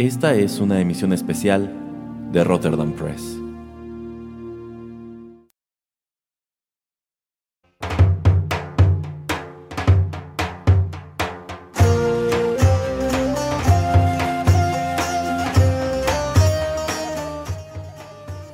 [0.00, 1.70] Esta es una emisión especial
[2.32, 3.36] de Rotterdam Press.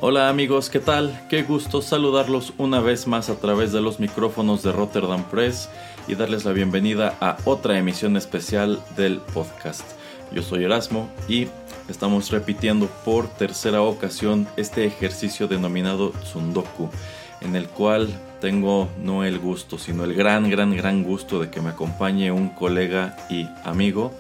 [0.00, 1.28] Hola amigos, ¿qué tal?
[1.30, 5.68] Qué gusto saludarlos una vez más a través de los micrófonos de Rotterdam Press
[6.08, 9.84] y darles la bienvenida a otra emisión especial del podcast.
[10.32, 11.48] Yo soy Erasmo y
[11.88, 16.90] estamos repitiendo por tercera ocasión este ejercicio denominado Tsundoku,
[17.40, 18.08] en el cual
[18.40, 22.48] tengo no el gusto, sino el gran, gran, gran gusto de que me acompañe un
[22.50, 24.12] colega y amigo,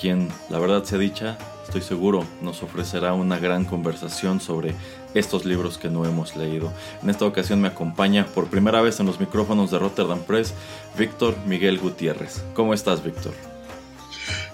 [0.00, 4.74] quien, la verdad se dicha, estoy seguro, nos ofrecerá una gran conversación sobre
[5.14, 6.72] estos libros que no hemos leído.
[7.02, 10.54] En esta ocasión me acompaña por primera vez en los micrófonos de Rotterdam Press
[10.96, 12.42] Víctor Miguel Gutiérrez.
[12.54, 13.49] ¿Cómo estás, Víctor?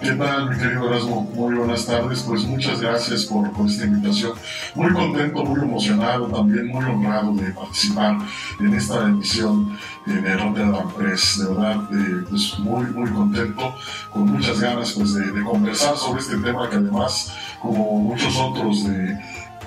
[0.01, 1.23] ¿Qué tal, mi querido Erasmo?
[1.35, 2.23] Muy buenas tardes.
[2.23, 4.33] Pues muchas gracias por, esta invitación.
[4.75, 8.19] Muy contento, muy emocionado, también muy honrado de participar
[8.61, 11.39] en esta emisión de Rotterdam Press.
[11.39, 13.75] De verdad, eh, pues muy, muy contento,
[14.13, 19.13] con muchas ganas pues, de, conversar sobre este tema que además, como muchos otros de,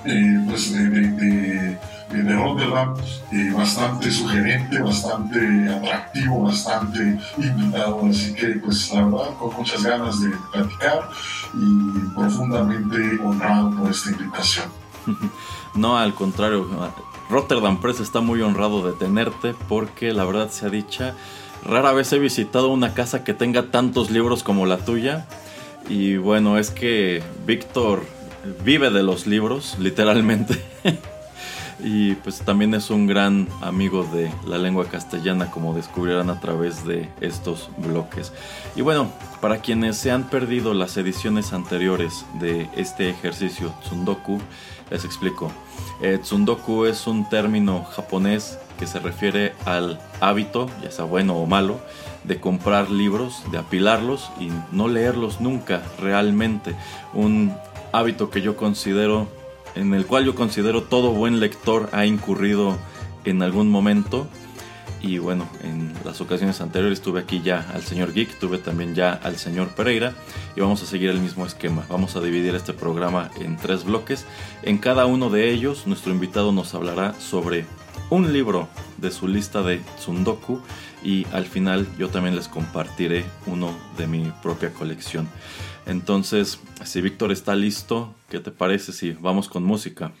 [0.04, 1.78] eh, pues, de
[2.12, 2.94] Rotterdam,
[3.32, 8.00] eh, bastante sugerente, bastante atractivo, bastante invitado.
[8.06, 11.08] Así que, pues la verdad, con muchas ganas de platicar
[11.54, 14.66] y profundamente honrado por esta invitación.
[15.72, 16.66] No, al contrario,
[17.30, 21.14] Rotterdam Press está muy honrado de tenerte porque la verdad se ha dicha,
[21.64, 25.28] rara vez he visitado una casa que tenga tantos libros como la tuya.
[25.88, 28.02] Y bueno, es que Víctor
[28.64, 30.60] vive de los libros, literalmente.
[31.82, 36.84] y pues también es un gran amigo de la lengua castellana como descubrirán a través
[36.84, 38.32] de estos bloques.
[38.76, 44.40] Y bueno, para quienes se han perdido las ediciones anteriores de este ejercicio Tsundoku,
[44.90, 45.52] les explico.
[46.02, 51.46] Eh, tsundoku es un término japonés que se refiere al hábito, ya sea bueno o
[51.46, 51.80] malo,
[52.24, 56.74] de comprar libros, de apilarlos y no leerlos nunca realmente.
[57.12, 57.54] Un
[57.92, 59.28] hábito que yo considero
[59.74, 62.78] en el cual yo considero todo buen lector ha incurrido
[63.24, 64.26] en algún momento.
[65.02, 69.12] Y bueno, en las ocasiones anteriores tuve aquí ya al señor Geek, tuve también ya
[69.12, 70.12] al señor Pereira
[70.54, 71.86] y vamos a seguir el mismo esquema.
[71.88, 74.26] Vamos a dividir este programa en tres bloques.
[74.62, 77.64] En cada uno de ellos nuestro invitado nos hablará sobre
[78.10, 80.60] un libro de su lista de Tsundoku
[81.02, 85.28] y al final yo también les compartiré uno de mi propia colección.
[85.86, 90.12] Entonces, si Víctor está listo, ¿qué te parece si vamos con música?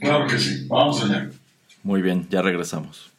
[0.00, 1.30] Claro que sí, vamos allá.
[1.82, 3.10] Muy bien, ya regresamos.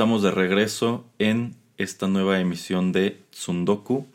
[0.00, 4.06] Estamos de regreso en esta nueva emisión de Tsundoku.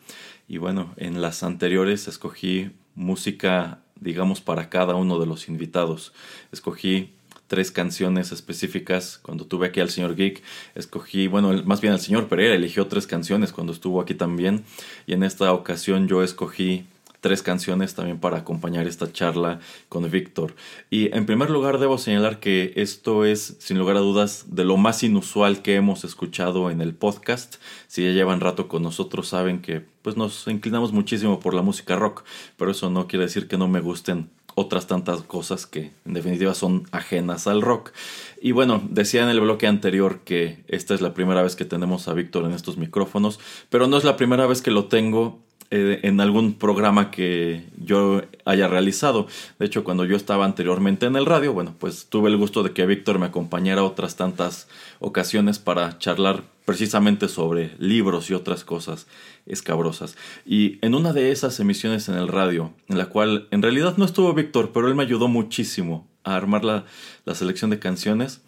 [0.47, 6.11] Y bueno, en las anteriores escogí música, digamos, para cada uno de los invitados.
[6.51, 7.13] Escogí
[7.45, 10.41] tres canciones específicas cuando tuve aquí al señor Geek.
[10.73, 14.63] Escogí, bueno, más bien el señor Pereira eligió tres canciones cuando estuvo aquí también.
[15.05, 16.87] Y en esta ocasión yo escogí
[17.25, 20.53] tres canciones también para acompañar esta charla con Víctor.
[20.91, 24.77] Y en primer lugar debo señalar que esto es, sin lugar a dudas, de lo
[24.77, 27.55] más inusual que hemos escuchado en el podcast.
[27.87, 31.95] Si ya llevan rato con nosotros saben que pues nos inclinamos muchísimo por la música
[31.95, 32.25] rock,
[32.57, 36.53] pero eso no quiere decir que no me gusten otras tantas cosas que en definitiva
[36.53, 37.91] son ajenas al rock.
[38.39, 42.07] Y bueno, decía en el bloque anterior que esta es la primera vez que tenemos
[42.07, 43.39] a Víctor en estos micrófonos,
[43.71, 45.43] pero no es la primera vez que lo tengo
[45.75, 49.27] eh, en algún programa que yo haya realizado.
[49.59, 52.71] De hecho, cuando yo estaba anteriormente en el radio, bueno, pues tuve el gusto de
[52.71, 59.07] que Víctor me acompañara otras tantas ocasiones para charlar precisamente sobre libros y otras cosas
[59.45, 60.15] escabrosas.
[60.45, 64.05] Y en una de esas emisiones en el radio, en la cual en realidad no
[64.05, 66.85] estuvo Víctor, pero él me ayudó muchísimo a armar la,
[67.25, 68.44] la selección de canciones,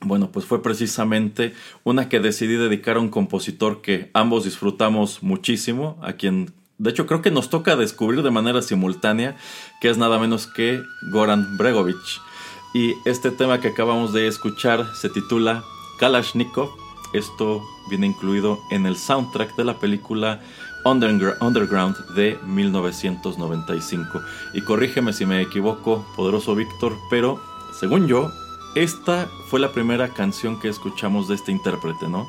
[0.00, 5.98] bueno, pues fue precisamente una que decidí dedicar a un compositor que ambos disfrutamos muchísimo,
[6.02, 9.36] a quien de hecho creo que nos toca descubrir de manera simultánea,
[9.80, 10.82] que es nada menos que
[11.12, 11.96] Goran Bregovic.
[12.74, 15.62] Y este tema que acabamos de escuchar se titula
[16.00, 16.70] Kalashnikov.
[17.12, 20.40] Esto viene incluido en el soundtrack de la película
[20.84, 24.20] Undergr- Underground de 1995.
[24.54, 27.40] Y corrígeme si me equivoco, poderoso Víctor, pero
[27.78, 28.32] según yo,
[28.74, 32.28] esta fue la primera canción que escuchamos de este intérprete, ¿no?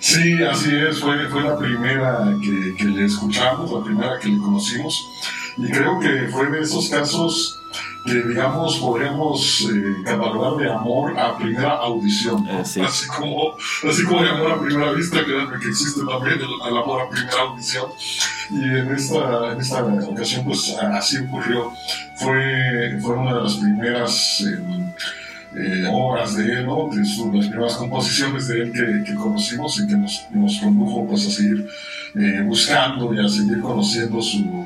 [0.00, 5.08] Sí, así es, fue, la primera que, que le escuchamos, la primera que le conocimos,
[5.56, 7.60] y creo que fue de esos casos
[8.04, 12.60] que, digamos, podríamos eh, catalogar de amor a primera audición, ¿no?
[12.60, 12.80] Eh, sí.
[12.80, 13.54] así, como,
[13.88, 17.08] así como de amor a primera vista, créanme que existe también el, el amor a
[17.10, 17.86] primera audición,
[18.50, 21.72] y en esta, en esta ocasión, pues así ocurrió,
[22.16, 24.40] fue, fue una de las primeras...
[24.42, 24.92] eh,
[25.58, 26.90] eh, obras de él, ¿no?
[26.92, 31.06] de su- las primeras composiciones de él que, que conocimos y que nos, nos condujo
[31.08, 31.66] pues, a seguir
[32.14, 34.65] eh, buscando y a seguir conociendo su,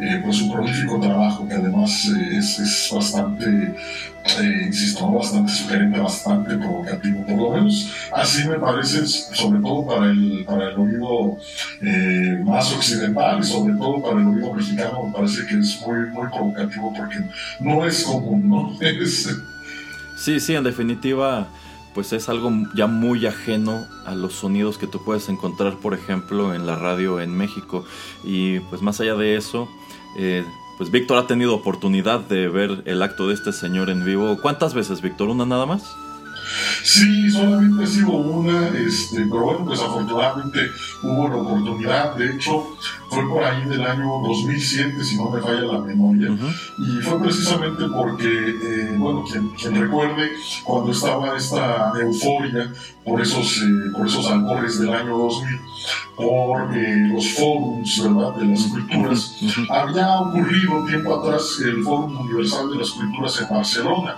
[0.00, 6.00] eh, pues, su prolífico trabajo, que además eh, es, es bastante, eh, insisto, bastante sugerente,
[6.00, 11.36] bastante provocativo, por lo menos así me parece, sobre todo para el, para el oído
[11.82, 16.06] eh, más occidental y sobre todo para el oído mexicano, me parece que es muy,
[16.10, 17.18] muy provocativo porque
[17.60, 18.78] no es común, ¿no?
[18.80, 19.28] Es,
[20.16, 21.48] Sí, sí, en definitiva,
[21.94, 26.54] pues es algo ya muy ajeno a los sonidos que tú puedes encontrar, por ejemplo,
[26.54, 27.86] en la radio en México.
[28.22, 29.66] Y pues más allá de eso,
[30.16, 30.44] eh,
[30.78, 34.38] pues Víctor ha tenido oportunidad de ver el acto de este señor en vivo.
[34.40, 35.28] ¿Cuántas veces, Víctor?
[35.28, 35.94] ¿Una nada más?
[36.82, 40.70] Sí, solamente ha sido una, este, pero bueno, pues afortunadamente
[41.02, 42.16] hubo la oportunidad.
[42.16, 42.76] De hecho,
[43.08, 46.30] fue por ahí del año 2007, si no me falla la memoria.
[46.78, 50.30] Y fue precisamente porque, eh, bueno, quien, quien recuerde
[50.64, 52.72] cuando estaba esta euforia
[53.04, 55.60] por esos, eh, por esos albores del año 2000,
[56.16, 59.36] por eh, los forums, ¿verdad?, de las culturas.
[59.68, 64.16] Había ocurrido tiempo atrás el Fórum Universal de las Culturas en Barcelona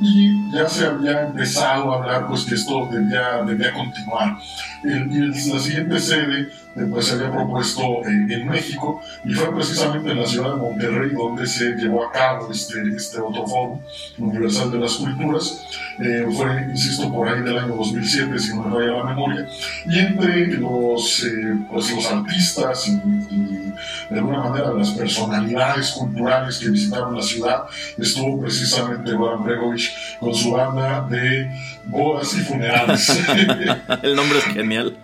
[0.00, 4.36] y ya se había empezado a hablar pues que esto debía, debía continuar.
[4.82, 6.50] Y la siguiente sede
[6.90, 11.10] pues, se había propuesto eh, en México y fue precisamente en la ciudad de Monterrey
[11.10, 13.80] donde se llevó a cabo este, este otro Fórum
[14.18, 15.62] Universal de las Culturas.
[16.00, 19.48] Eh, fue, insisto, por ahí del año 2007, si no me falla la memoria.
[19.86, 23.74] Y entre los, eh, pues, los artistas y, y
[24.10, 27.64] de alguna manera las personalidades culturales que visitaron la ciudad
[27.96, 31.50] estuvo precisamente Goran Bregovic con su banda de
[31.86, 33.08] bodas y funerales.
[34.02, 34.96] El nombre es genial.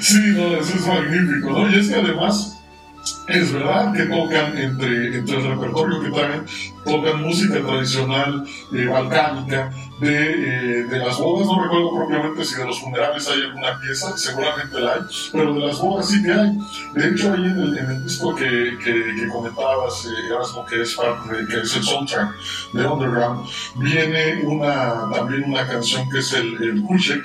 [0.00, 1.70] Sí, no, eso es magnífico, ¿no?
[1.70, 2.58] Y es que además
[3.28, 6.44] es verdad que tocan entre, entre el repertorio que traen,
[6.84, 12.64] tocan música tradicional eh, balcánica, de, eh, de, las bodas, no recuerdo propiamente si de
[12.64, 15.00] los funerales hay alguna pieza, seguramente la hay,
[15.32, 16.58] pero de las bodas sí que hay.
[16.94, 20.82] De hecho, ahí en el, en el disco que, que, que comentabas, eh, Erasmo, que
[20.82, 22.34] es parte de, que es el soundtrack
[22.72, 27.22] de Underground, viene una, también una canción que es el, el Kuchek,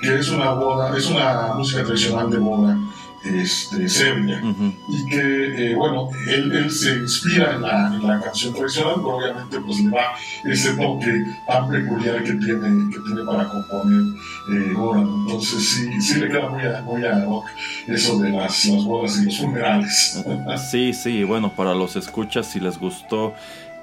[0.00, 2.78] que es una boda, es una música tradicional de boda
[3.24, 4.42] este, Serbia,
[4.88, 9.16] y que, eh, bueno, él, él, se inspira en la, en la, canción tradicional, pero
[9.16, 10.12] obviamente pues le da
[10.44, 14.14] ese toque tan peculiar que tiene, que tiene para componer
[14.50, 15.04] eh, Goran.
[15.04, 17.46] Entonces sí, sí le queda muy a, muy a rock
[17.86, 20.24] eso de las, las bodas y los funerales.
[20.70, 23.34] Sí, sí, bueno, para los escuchas, si les gustó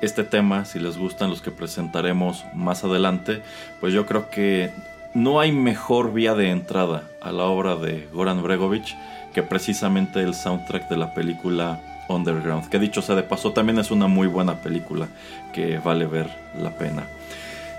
[0.02, 3.42] este tema, si les gustan los que presentaremos más adelante,
[3.80, 4.72] pues yo creo que
[5.14, 8.96] no hay mejor vía de entrada a la obra de Goran Bregovic
[9.34, 13.92] que precisamente el soundtrack de la película Underground, que dicho sea de paso también es
[13.92, 15.08] una muy buena película
[15.54, 17.04] que vale ver la pena.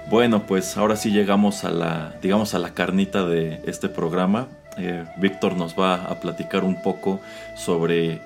[0.09, 4.49] Bueno, pues ahora sí llegamos a la, digamos, a la carnita de este programa.
[4.77, 7.21] Eh, Víctor nos va a platicar un poco
[7.57, 8.21] sobre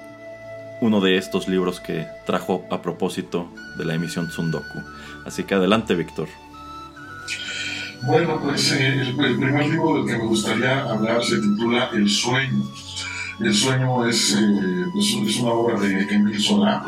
[0.81, 4.83] uno de estos libros que trajo a propósito de la emisión Tsundoku.
[5.25, 6.29] Así que adelante, Víctor.
[8.03, 12.09] Bueno, pues eh, el, el, primer libro del que me gustaría hablar se titula El
[12.09, 12.65] sueño.
[13.41, 16.85] El sueño es, eh, pues, es una obra de Emile Zola,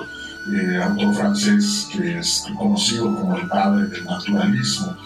[0.53, 4.97] eh, autor francés que es conocido como el padre del naturalismo.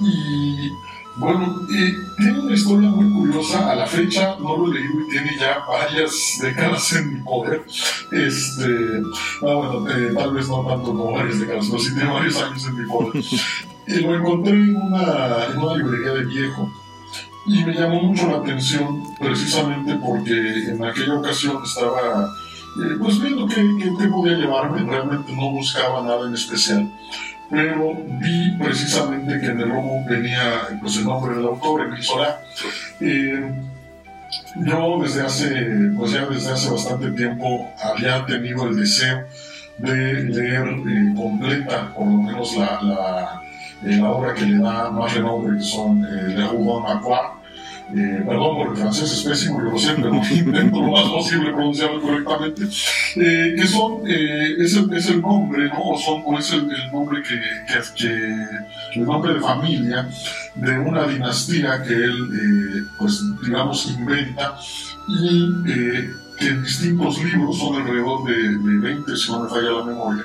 [0.00, 0.70] Y
[1.16, 3.70] bueno, eh, tiene una historia muy curiosa.
[3.70, 7.62] A la fecha no lo he leído y tiene ya varias décadas en mi poder.
[8.10, 9.02] Este,
[9.42, 9.84] bueno,
[10.14, 13.22] tal vez no tanto como varias décadas, pero sí tiene varios años en mi poder.
[13.86, 16.72] y lo encontré en una, en una librería de viejo
[17.46, 22.28] y me llamó mucho la atención precisamente porque en aquella ocasión estaba
[22.82, 23.64] eh, pues viendo qué,
[23.98, 26.88] qué, podía llevarme, realmente no buscaba nada en especial,
[27.48, 32.40] pero vi precisamente que en el logo venía pues, el nombre del autor, Emil Solá.
[33.00, 33.52] Eh,
[34.56, 39.24] yo desde hace, pues ya desde hace bastante tiempo había tenido el deseo
[39.78, 43.42] de leer eh, completa, por lo menos la
[43.82, 46.84] la obra que le da más renombre, que son eh, de Rougon.
[47.92, 51.52] Eh, perdón por el francés es pésimo, yo lo sé, pero intento lo más posible
[51.52, 52.68] pronunciarlo correctamente,
[53.16, 55.80] eh, que son, eh, es, el, es, el, nombre, ¿no?
[55.80, 60.08] O, son, o es el, el nombre que, que, que, el nombre de familia
[60.54, 64.56] de una dinastía que él, eh, pues, digamos, inventa
[65.08, 65.64] y
[66.38, 70.24] que en distintos libros, son alrededor de, de 20, si no me falla la memoria,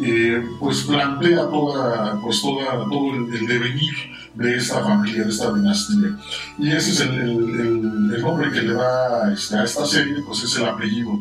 [0.00, 3.94] eh, pues plantea toda, pues toda, todo el, el, devenir
[4.34, 6.16] de esta familia, de esta dinastía.
[6.58, 10.42] Y ese es el, el, el nombre que le da este, a esta serie, pues
[10.44, 11.12] es el apellido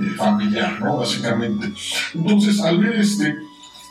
[0.00, 0.98] eh, familiar, ¿no?
[0.98, 1.72] Básicamente.
[2.14, 3.36] Entonces, al ver este,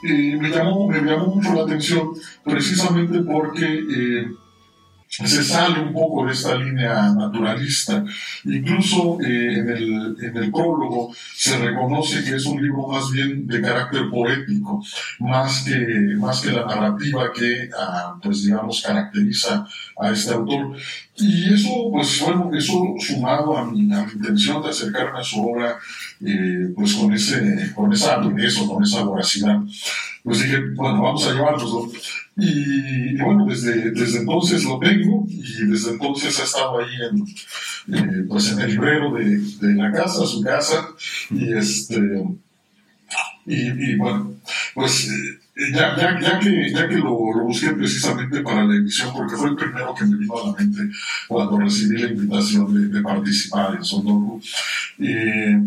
[0.03, 2.11] eh, me, llamó, me llamó mucho la atención
[2.43, 4.31] precisamente porque eh,
[5.11, 8.03] se sale un poco de esta línea naturalista.
[8.45, 13.45] Incluso eh, en, el, en el prólogo se reconoce que es un libro más bien
[13.45, 14.81] de carácter poético,
[15.19, 19.67] más que, más que la narrativa que, ah, pues digamos, caracteriza
[19.99, 20.77] a este autor.
[21.17, 25.45] Y eso, pues bueno, eso sumado a mi, a mi intención de acercarme a su
[25.45, 25.77] obra,
[26.25, 28.39] eh, pues con, ese, con esa con
[28.83, 29.59] esa voracidad,
[30.23, 31.91] pues dije, bueno, vamos a llevárnoslo.
[32.43, 38.25] Y, bueno, desde, desde entonces lo tengo y desde entonces ha estado ahí en, eh,
[38.27, 40.89] pues en el librero de, de, la casa, su casa,
[41.29, 41.99] y este,
[43.45, 44.33] y, y bueno,
[44.73, 49.13] pues eh, ya, ya, ya, que, ya que lo, lo, busqué precisamente para la emisión,
[49.13, 50.81] porque fue el primero que me vino a la mente
[51.27, 54.41] cuando recibí la invitación de, de participar en Sondoku,
[54.99, 55.61] eh,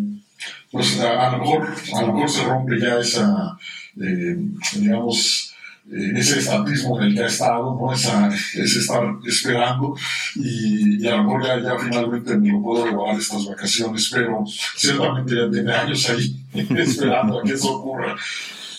[0.73, 3.57] pues a, a, lo mejor, a lo se rompe ya esa,
[4.00, 4.37] eh,
[4.75, 5.54] digamos,
[5.91, 7.93] ese estatismo en el que ha estado, ¿no?
[7.93, 9.95] Esa, ese estar esperando
[10.35, 14.45] y, y, a lo mejor ya, ya finalmente me lo puedo regalar estas vacaciones, pero
[14.76, 16.37] ciertamente ya tiene años ahí
[16.79, 18.17] esperando a que eso ocurra.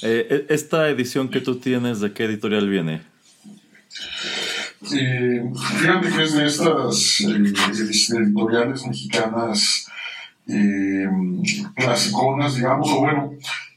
[0.01, 3.01] Eh, ¿Esta edición que tú tienes, de qué editorial viene?
[4.93, 5.43] Eh,
[5.79, 9.87] fíjate que es de estas eh, editoriales mexicanas
[10.47, 11.07] eh,
[11.75, 13.33] clasiconas, digamos, o bueno,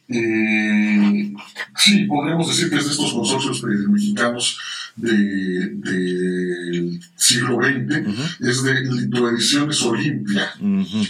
[0.09, 1.35] eh,
[1.77, 4.59] sí, podríamos decir que es de estos consorcios eh, mexicanos
[4.97, 8.49] del de siglo XX, uh -huh.
[8.49, 10.51] es de Litoediciones Olimpia.
[10.61, 11.09] Uh -huh.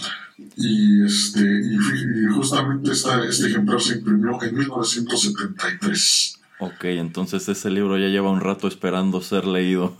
[0.57, 6.39] Y, este, y, y justamente esta, este ejemplar se imprimió en 1973.
[6.61, 9.95] Ok, entonces ese libro ya lleva un rato esperando ser leído.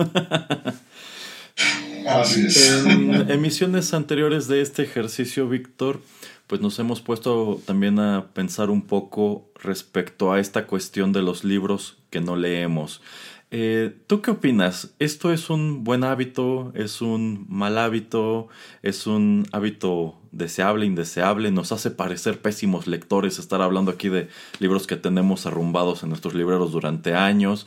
[2.09, 2.85] Así es.
[2.87, 6.01] En emisiones anteriores de este ejercicio, Víctor,
[6.49, 11.45] pues nos hemos puesto también a pensar un poco respecto a esta cuestión de los
[11.45, 13.03] libros que no leemos.
[13.51, 14.95] Eh, ¿Tú qué opinas?
[14.99, 16.73] ¿Esto es un buen hábito?
[16.75, 18.49] ¿Es un mal hábito?
[18.83, 21.51] ¿Es un hábito deseable, indeseable?
[21.51, 26.35] ¿Nos hace parecer pésimos lectores estar hablando aquí de libros que tenemos arrumbados en nuestros
[26.35, 27.67] libreros durante años?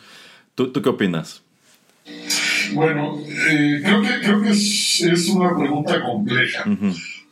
[0.56, 1.44] ¿Tú, tú qué opinas?
[2.74, 6.66] Bueno, eh, creo que, creo que es, una pregunta compleja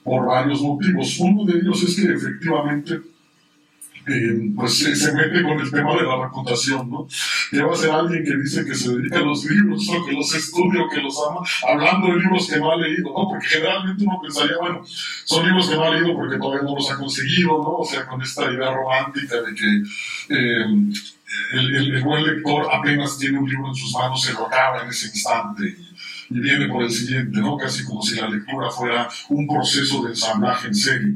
[0.04, 1.20] por varios motivos.
[1.20, 3.02] Uno de ellos es que efectivamente
[4.10, 7.08] eh, pues se, mete con el tema de la reputación, ¿no?
[7.52, 10.34] Que a ser alguien que dice que se dedica a los libros, o que los
[10.34, 13.28] estudia, o que los ama, hablando de libros que no ha leído, ¿no?
[13.30, 14.82] Porque generalmente uno pensaría, bueno,
[15.26, 17.78] son libros que no ha leído porque todavía no los ha conseguido, ¿no?
[17.78, 19.84] O sea, con esta idea romántica de que
[20.30, 20.66] eh,
[21.54, 24.90] el, el, buen lector apenas tiene un libro en sus manos, se lo acaba en
[24.90, 25.89] ese instante
[26.30, 27.58] y viene por el siguiente, ¿no?
[27.58, 31.16] Casi como si la lectura fuera un proceso de ensamblaje en serie.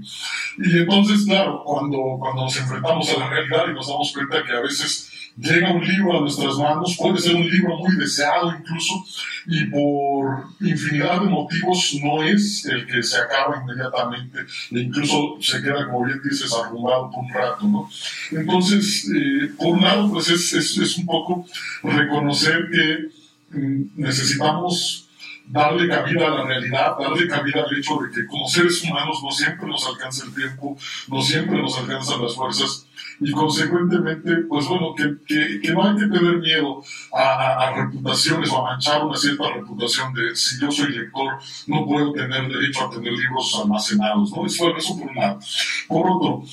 [0.58, 4.52] Y entonces, claro, cuando, cuando nos enfrentamos a la realidad y nos damos cuenta que
[4.52, 9.04] a veces llega un libro a nuestras manos, puede ser un libro muy deseado incluso,
[9.48, 14.40] y por infinidad de motivos no es el que se acaba inmediatamente,
[14.72, 17.90] e incluso se queda, como bien dices, arrumbado por un rato, ¿no?
[18.32, 21.46] Entonces, eh, por un lado, pues es, es, es un poco
[21.84, 23.23] reconocer que
[23.54, 25.10] necesitamos
[25.46, 29.32] darle cabida a la realidad, darle cabida al hecho de que como seres humanos no
[29.32, 30.78] siempre nos alcanza el tiempo,
[31.10, 32.88] no siempre nos alcanzan las fuerzas
[33.20, 38.72] y consecuentemente, pues bueno, que, que, no hay que tener miedo a, reputaciones o a
[38.72, 41.34] manchar una cierta reputación de si yo soy lector,
[41.68, 44.46] no puedo tener derecho a tener libros almacenados, ¿no?
[44.46, 45.40] Eso, eso por un lado.
[45.88, 46.44] Por otro,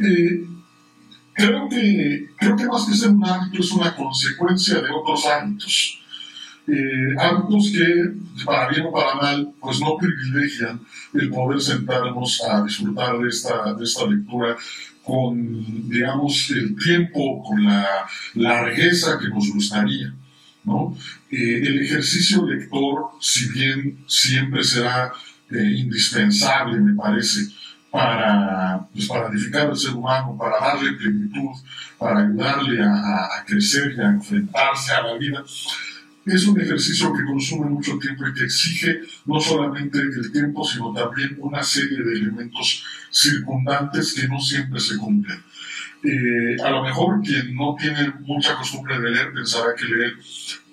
[0.00, 0.44] eh,
[1.32, 6.01] creo, que, creo que más que ser un hábito es una consecuencia de otros hábitos
[6.66, 7.16] eh,
[7.72, 10.80] que, para bien o para mal, pues no privilegian
[11.14, 14.56] el poder sentarnos a disfrutar de esta, de esta lectura
[15.02, 20.14] con, digamos, el tiempo, con la largueza que nos gustaría.
[20.64, 20.96] ¿no?
[21.30, 25.12] Eh, el ejercicio lector, si bien siempre será
[25.50, 27.40] eh, indispensable, me parece,
[27.90, 31.50] para, pues, para edificar al ser humano, para darle plenitud,
[31.98, 35.44] para ayudarle a, a crecer y a enfrentarse a la vida,
[36.24, 40.92] es un ejercicio que consume mucho tiempo y que exige no solamente el tiempo, sino
[40.92, 45.42] también una serie de elementos circundantes que no siempre se cumplen.
[46.04, 50.14] Eh, a lo mejor quien no tiene mucha costumbre de leer pensará que leer,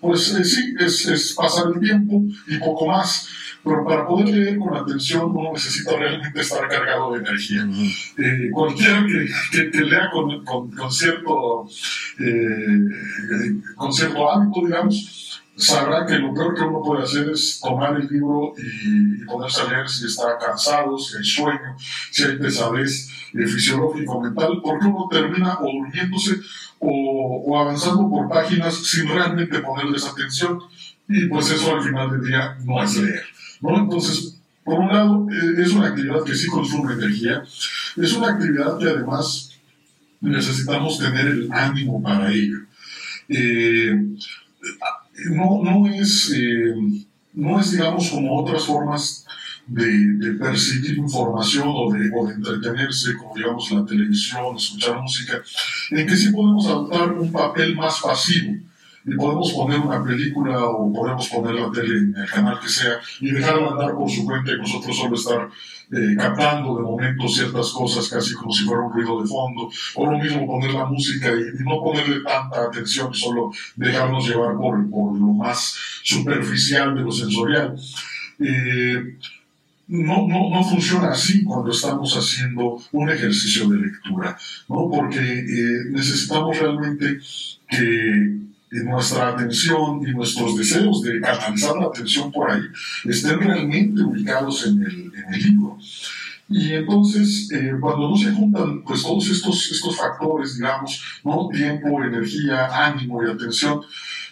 [0.01, 3.29] pues eh, sí, es, pasar el tiempo y poco más.
[3.63, 7.67] Pero para poder leer con atención uno necesita realmente estar cargado de energía.
[8.17, 11.67] Eh, cualquiera que, que, lea con, con, cierto,
[13.75, 15.19] con cierto hábito, digamos,
[15.59, 19.69] sabrá que lo peor que uno puede hacer es tomar el libro y, ponerse a
[19.69, 21.75] leer si está cansado, si hay sueño,
[22.11, 26.39] si hay pesadez eh, fisiológico mental, porque uno termina o durmiéndose
[26.79, 30.59] o, avanzando por páginas sin realmente ponerles atención
[31.07, 33.23] y pues eso al final del día no es leer.
[33.61, 33.77] ¿No?
[33.77, 37.43] Entonces, por un lado, eh, es una actividad que sí consume energía,
[37.97, 39.51] es una actividad que además
[40.21, 42.59] necesitamos tener el ánimo para ello.
[43.27, 43.95] Eh,
[45.31, 46.75] no, no, es, eh,
[47.33, 49.25] no es, digamos, como otras formas
[49.67, 55.41] de, percibir información o de, o de, entretenerse, como digamos la televisión, escuchar música,
[55.91, 58.68] en que sí podemos adoptar un papel más pasivo
[59.09, 62.99] y podemos poner una película o podemos poner la tele en el canal que sea
[63.19, 65.49] y dejarla andar por su cuenta y nosotros solo estar
[65.91, 70.05] eh, captando de momento ciertas cosas casi como si fuera un ruido de fondo, o
[70.05, 75.17] lo mismo poner la música y, no ponerle tanta atención, solo dejarnos llevar por, por
[75.17, 77.75] lo más superficial de lo sensorial.
[78.39, 79.17] Eh,
[79.87, 84.37] no, no, no, funciona así cuando estamos haciendo un ejercicio de lectura,
[84.69, 84.87] ¿no?
[84.87, 87.19] porque eh, necesitamos realmente
[87.67, 88.37] que
[88.71, 92.61] y nuestra atención y nuestros deseos de canalizar la atención por ahí
[93.05, 95.77] estén realmente ubicados en el, en el libro.
[96.49, 101.47] Y entonces, eh, cuando no se juntan pues, todos estos, estos factores, digamos, ¿no?
[101.49, 103.81] tiempo, energía, ánimo y atención,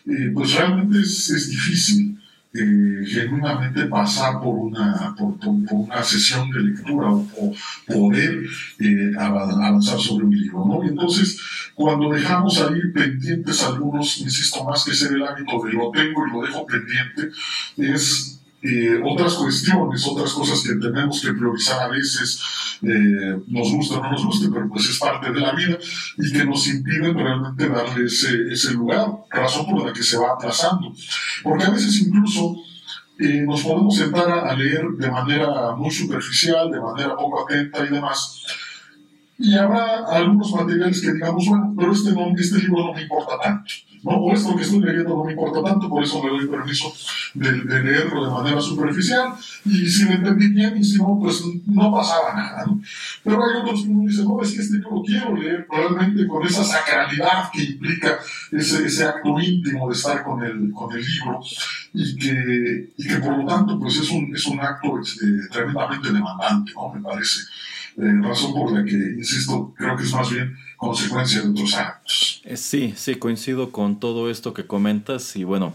[0.07, 2.16] eh, pues realmente es, es difícil
[2.57, 7.53] eh, genuinamente pasar por una, por, una sesión de lectura o,
[7.85, 8.45] poder
[8.79, 10.65] eh, avanzar sobre un libro.
[10.65, 10.83] ¿no?
[10.83, 11.39] Y entonces,
[11.75, 16.31] cuando dejamos ahí pendientes algunos, insisto, más que ser el hábito de lo tengo y
[16.31, 17.29] lo dejo pendiente,
[17.77, 18.36] es
[18.69, 22.41] eh, otras cuestiones, otras cosas que tenemos que priorizar a veces,
[22.81, 25.77] eh, nos gusta o no nos guste, pero pues es parte de la vida
[26.17, 30.33] y que nos impiden realmente darle ese, ese lugar, razón por la que se va
[30.33, 30.93] atrasando.
[31.43, 32.57] Porque a veces incluso
[33.19, 37.89] eh, nos podemos sentar a, leer de manera muy superficial, de manera poco atenta y
[37.89, 38.43] demás.
[39.39, 43.37] Y habrá algunos materiales que digamos, bueno, pero este, no, este libro no me importa
[43.41, 43.71] tanto.
[44.03, 44.11] ¿no?
[44.11, 46.91] O esto que estoy leyendo no me importa tanto, por eso me doy permiso
[47.33, 49.33] de, leerlo de manera superficial,
[49.65, 52.65] y si lo entendí bien, y si no, pues no pasaba nada.
[52.65, 52.81] ¿no?
[53.23, 56.45] Pero hay otros que uno dice, no, es que este lo quiero leer realmente con
[56.45, 58.17] esa sacralidad que implica
[58.51, 61.39] ese, ese acto íntimo de estar con el, con el libro,
[61.93, 66.11] y que, y que por lo tanto pues es un, es un acto este, tremendamente
[66.11, 66.91] demandante, ¿no?
[66.93, 67.41] me parece.
[67.97, 72.41] Eh, razón por la que, insisto, creo que es más bien consecuencia de otros actos.
[72.45, 75.73] Eh, sí, sí, coincido con todo esto que comentas y bueno,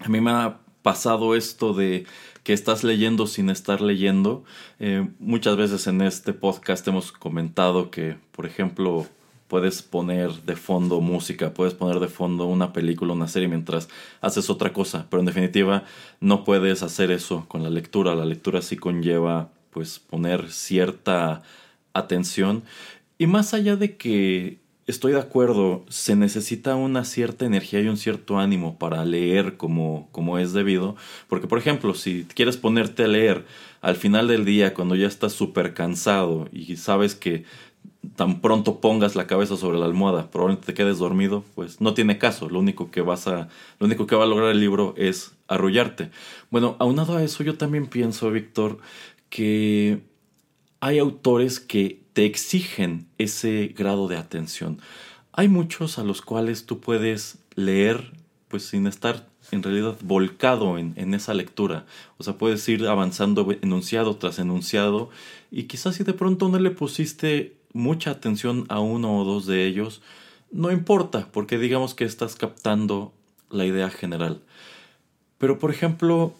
[0.00, 2.04] a mí me ha pasado esto de
[2.44, 4.44] que estás leyendo sin estar leyendo.
[4.78, 9.06] Eh, muchas veces en este podcast hemos comentado que, por ejemplo,
[9.48, 13.88] puedes poner de fondo música, puedes poner de fondo una película, una serie mientras
[14.20, 15.84] haces otra cosa, pero en definitiva
[16.20, 18.14] no puedes hacer eso con la lectura.
[18.14, 21.42] La lectura sí conlleva pues poner cierta
[21.92, 22.62] atención.
[23.18, 27.96] Y más allá de que estoy de acuerdo, se necesita una cierta energía y un
[27.96, 30.96] cierto ánimo para leer como, como es debido.
[31.28, 33.46] Porque, por ejemplo, si quieres ponerte a leer
[33.80, 37.44] al final del día, cuando ya estás súper cansado y sabes que
[38.16, 42.18] tan pronto pongas la cabeza sobre la almohada, probablemente te quedes dormido, pues no tiene
[42.18, 42.48] caso.
[42.48, 46.10] Lo único que vas a, lo único que va a lograr el libro es arrullarte.
[46.50, 48.78] Bueno, aunado a eso, yo también pienso, Víctor,
[49.30, 50.02] que
[50.80, 54.80] hay autores que te exigen ese grado de atención.
[55.32, 58.12] Hay muchos a los cuales tú puedes leer
[58.48, 61.86] pues sin estar en realidad volcado en, en, esa lectura.
[62.18, 65.10] O sea, puedes ir avanzando enunciado tras enunciado
[65.50, 69.66] y quizás si de pronto no le pusiste mucha atención a uno o dos de
[69.66, 70.02] ellos,
[70.50, 73.12] no importa, porque digamos que estás captando
[73.50, 74.42] la idea general.
[75.38, 76.34] Pero por ejemplo,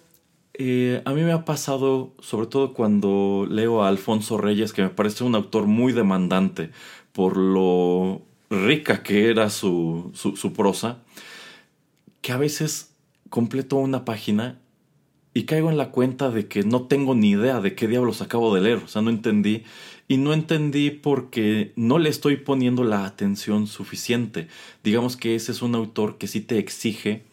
[0.63, 4.91] eh, a mí me ha pasado, sobre todo cuando leo a Alfonso Reyes, que me
[4.91, 6.71] parece un autor muy demandante
[7.13, 8.21] por lo
[8.51, 10.99] rica que era su, su, prosa,
[12.21, 12.95] que a veces
[13.31, 14.61] completo una página
[15.33, 18.55] y caigo en la cuenta de que no tengo ni idea de qué diablos acabo
[18.55, 19.63] de leer, o sea, no entendí.
[20.09, 24.49] Y no entendí porque no le estoy poniendo la atención suficiente.
[24.85, 27.25] Digamos que ese es un autor que sí te exige,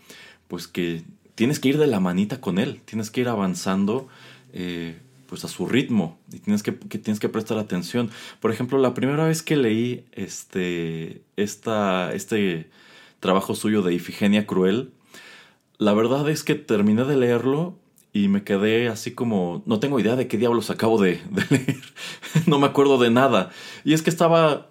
[0.47, 1.03] pues que
[1.38, 4.08] tienes que ir de la manita con él, tienes que ir avanzando
[4.54, 4.97] eh,
[5.28, 8.10] pues a su ritmo y tienes que, tienes que prestar atención.
[8.39, 12.71] Por ejemplo, la primera vez que leí este, esta, este
[13.19, 14.89] trabajo suyo de Ifigenia Cruel,
[15.78, 17.78] la verdad es que terminé de leerlo
[18.13, 21.84] y me quedé así como, no tengo idea de qué diablos acabo de, de leer,
[22.47, 23.52] no me acuerdo de nada.
[23.84, 24.69] Y es que estaba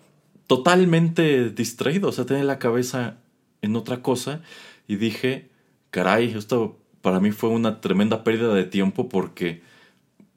[0.49, 3.19] totalmente distraído, o sea, tenía la cabeza
[3.63, 4.41] en otra cosa
[4.89, 5.55] y dije,
[5.91, 9.63] caray, esto para mí fue una tremenda pérdida de tiempo porque,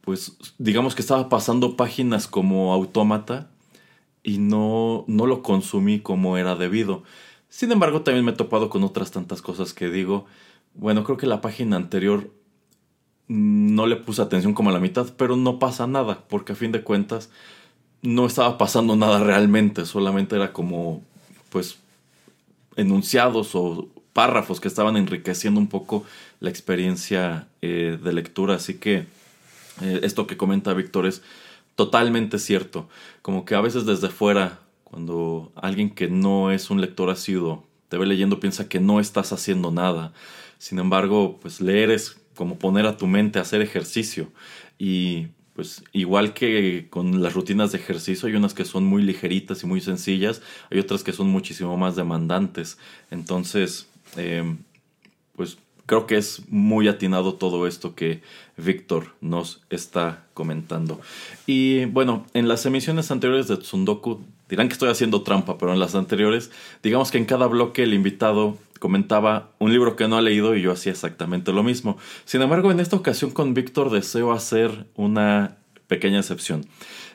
[0.01, 3.49] pues, digamos que estaba pasando páginas como autómata
[4.23, 7.03] y no, no lo consumí como era debido.
[7.49, 10.25] Sin embargo, también me he topado con otras tantas cosas que digo,
[10.75, 12.31] bueno, creo que la página anterior
[13.27, 16.71] no le puse atención como a la mitad, pero no pasa nada, porque a fin
[16.71, 17.29] de cuentas
[18.01, 21.03] no estaba pasando nada realmente, solamente era como,
[21.49, 21.79] pues,
[22.75, 23.87] enunciados o
[24.19, 26.03] párrafos que estaban enriqueciendo un poco
[26.41, 28.55] la experiencia eh, de lectura.
[28.55, 29.05] Así que
[29.81, 31.21] eh, esto que comenta Víctor es
[31.75, 32.89] totalmente cierto.
[33.21, 37.97] Como que a veces desde fuera, cuando alguien que no es un lector asiduo te
[37.97, 40.11] ve leyendo, piensa que no estás haciendo nada.
[40.57, 44.27] Sin embargo, pues leer es como poner a tu mente a hacer ejercicio.
[44.77, 49.63] Y pues igual que con las rutinas de ejercicio, hay unas que son muy ligeritas
[49.63, 52.77] y muy sencillas, hay otras que son muchísimo más demandantes.
[53.11, 54.55] Entonces, eh,
[55.35, 58.21] pues creo que es muy atinado todo esto que
[58.57, 61.01] Víctor nos está comentando.
[61.47, 65.79] Y bueno, en las emisiones anteriores de Tsundoku, dirán que estoy haciendo trampa, pero en
[65.79, 66.51] las anteriores,
[66.83, 70.61] digamos que en cada bloque el invitado comentaba un libro que no ha leído y
[70.61, 71.97] yo hacía exactamente lo mismo.
[72.25, 76.65] Sin embargo, en esta ocasión con Víctor deseo hacer una pequeña excepción.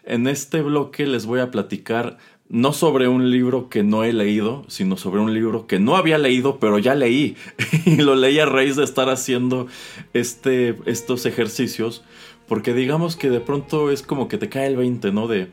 [0.05, 4.65] En este bloque les voy a platicar no sobre un libro que no he leído,
[4.69, 7.37] sino sobre un libro que no había leído, pero ya leí.
[7.87, 9.67] y lo leí a raíz de estar haciendo
[10.13, 12.05] este, estos ejercicios,
[12.47, 15.27] porque digamos que de pronto es como que te cae el 20, ¿no?
[15.27, 15.51] De,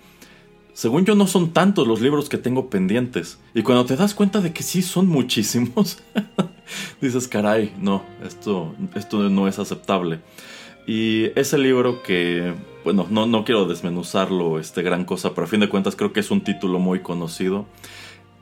[0.74, 3.40] según yo no son tantos los libros que tengo pendientes.
[3.54, 6.00] Y cuando te das cuenta de que sí son muchísimos,
[7.02, 10.20] dices, caray, no, esto, esto no es aceptable.
[10.88, 15.60] Y ese libro que bueno, no, no quiero desmenuzarlo, este gran cosa, pero a fin
[15.60, 17.66] de cuentas creo que es un título muy conocido.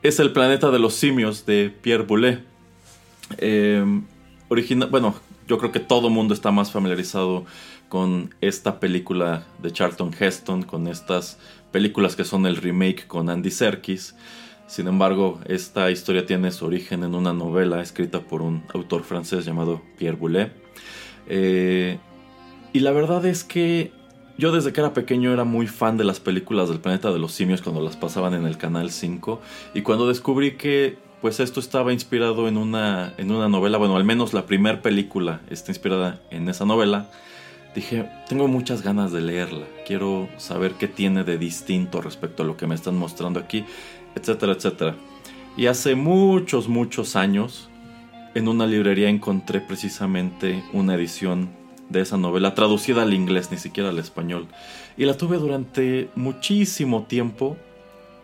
[0.02, 2.42] Es El planeta de los simios de Pierre Boulet.
[3.38, 3.84] Eh,
[4.90, 5.14] bueno,
[5.46, 7.44] yo creo que todo mundo está más familiarizado
[7.88, 11.38] con esta película de Charlton Heston, con estas
[11.70, 14.14] películas que son el remake con Andy Serkis.
[14.66, 19.44] Sin embargo, esta historia tiene su origen en una novela escrita por un autor francés
[19.44, 20.52] llamado Pierre Boulet.
[21.26, 21.98] Eh,
[22.72, 23.92] y la verdad es que
[24.40, 27.32] yo desde que era pequeño era muy fan de las películas del planeta de los
[27.32, 29.40] simios cuando las pasaban en el canal 5
[29.74, 34.04] y cuando descubrí que pues esto estaba inspirado en una, en una novela, bueno, al
[34.04, 37.10] menos la primera película está inspirada en esa novela,
[37.74, 42.56] dije, tengo muchas ganas de leerla, quiero saber qué tiene de distinto respecto a lo
[42.56, 43.66] que me están mostrando aquí
[44.14, 44.96] etcétera, etcétera.
[45.56, 47.68] Y hace muchos, muchos años,
[48.34, 51.50] en una librería encontré precisamente una edición
[51.90, 54.46] de esa novela, traducida al inglés, ni siquiera al español.
[54.96, 57.56] Y la tuve durante muchísimo tiempo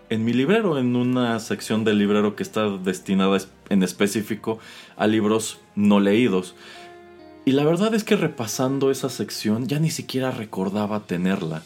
[0.09, 4.59] en mi librero, en una sección del librero que está destinada en específico
[4.97, 6.55] a libros no leídos.
[7.45, 11.63] Y la verdad es que repasando esa sección ya ni siquiera recordaba tenerla.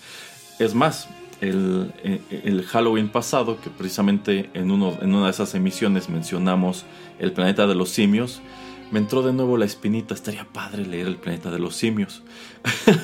[0.58, 1.08] Es más,
[1.42, 6.84] eh, el, Halloween pasado, que precisamente en, uno, en una de esas emisiones mencionamos
[7.18, 8.42] el planeta de los simios,
[8.90, 12.22] me entró de nuevo la espinita, estaría padre leer el planeta de los simios.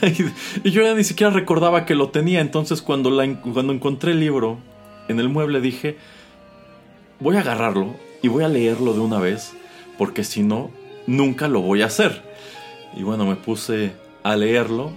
[0.64, 3.10] y, yo ya ni siquiera recordaba que lo tenía, entonces cuando,
[3.52, 4.58] cuando encontré el libro
[5.08, 5.96] en el mueble dije,
[7.20, 9.52] voy a agarrarlo y voy a leerlo de una vez,
[9.98, 10.70] porque si no,
[11.06, 12.22] nunca lo voy a hacer.
[12.96, 14.90] Y bueno, me puse a leerlo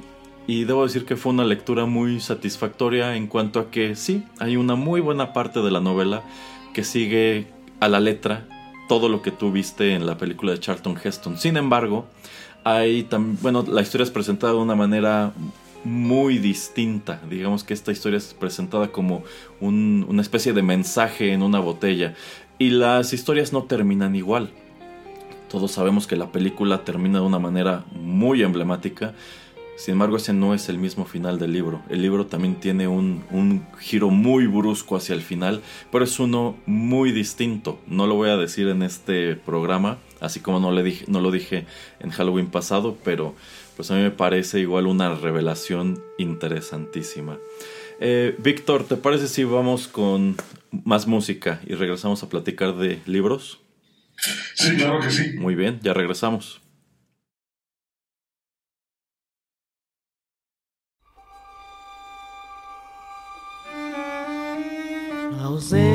[0.48, 4.56] y debo decir que fue una lectura muy satisfactoria en cuanto a que sí, hay
[4.56, 6.24] una muy buena parte de la novela
[6.74, 7.48] que sigue
[7.80, 8.48] a la letra
[8.90, 11.38] todo lo que tú viste en la película de Charlton Heston.
[11.38, 12.08] Sin embargo,
[12.64, 13.08] hay
[13.42, 15.32] bueno, la historia es presentada de una manera
[15.84, 17.22] muy distinta.
[17.30, 19.24] Digamos que esta historia es presentada como
[19.62, 22.16] una especie de mensaje en una botella.
[22.58, 24.50] Y las historias no terminan igual.
[25.50, 29.14] Todos sabemos que la película termina de una manera muy emblemática
[29.80, 31.82] sin embargo, ese no es el mismo final del libro.
[31.90, 37.14] El libro también tiene un, giro muy brusco hacia el final, pero es uno muy
[37.14, 37.80] distinto.
[37.88, 41.32] No lo voy a decir en este programa, así como no, le dije, no lo
[41.32, 41.66] dije
[42.02, 43.36] en Halloween pasado, pero
[43.78, 47.38] pues a mí me parece igual una revelación interesantísima.
[48.02, 50.36] Eh, Víctor, ¿te parece si vamos con
[50.72, 53.62] más música y regresamos a platicar de libros?
[54.56, 55.38] Sí, claro que sí.
[55.38, 56.60] Muy bien, ya regresamos.
[65.60, 65.92] Ausência,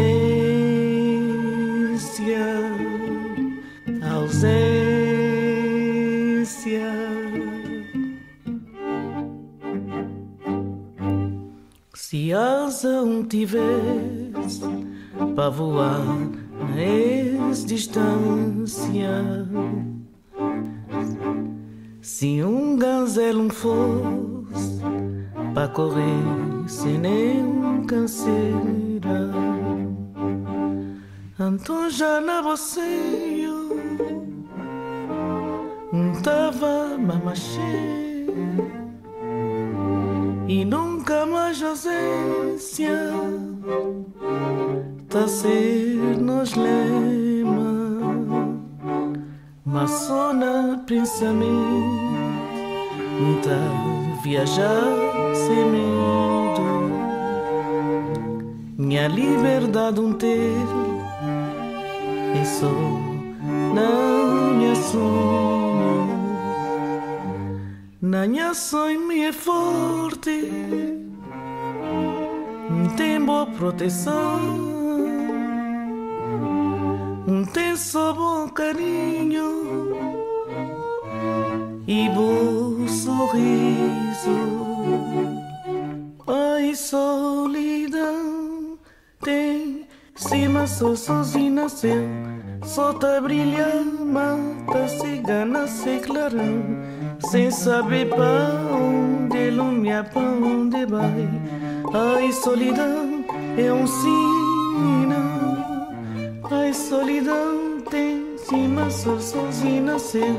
[4.12, 5.24] ausência.
[11.94, 14.60] Se asa um tivesse
[15.34, 16.04] para voar
[16.60, 19.48] na distância,
[22.02, 24.82] se um gazelo fosse
[25.54, 28.83] para correr sem nenhum canseira.
[31.54, 32.80] Então já na você
[36.20, 38.26] tava mamaché
[40.48, 42.90] e nunca mais ausência
[45.08, 48.18] tá ser nos lema
[49.64, 51.54] mas só na pensamento
[53.44, 54.82] tá viajar
[55.34, 56.64] sem medo.
[58.76, 60.93] Minha liberdade um ter
[62.42, 62.70] eso
[63.74, 66.08] Nanya sonho
[68.00, 70.50] Nanya sonho me é forte
[72.96, 74.74] Tem boa proteção.
[77.52, 79.94] Tem só bom carinho.
[81.86, 84.30] E bom sorriso
[86.26, 88.78] Ai solidão
[89.22, 89.63] tem
[90.28, 92.08] Cima sou sozinho nasceu
[92.64, 96.62] Sol tá brilhando, mata cigana se clarão
[97.30, 101.28] Sem saber pra onde lumia, pra onde vai.
[101.92, 103.22] Ai solidão
[103.58, 105.28] é um sinal
[106.50, 110.36] Ai solidão tem cima sou sozinho nasceu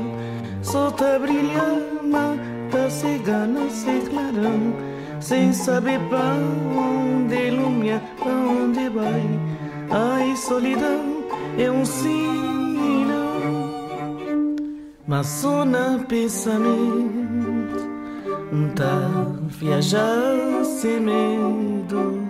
[0.62, 4.74] Sol tá brilhando, mata cigana se clarão
[5.20, 6.34] Sem saber pra
[6.76, 9.55] onde lumia, pra onde vai
[9.90, 11.24] Ai, solidão
[11.58, 12.14] é um sinal,
[15.06, 17.16] mas só na pensamento
[18.76, 19.08] tá
[19.48, 22.22] viajar sem medo.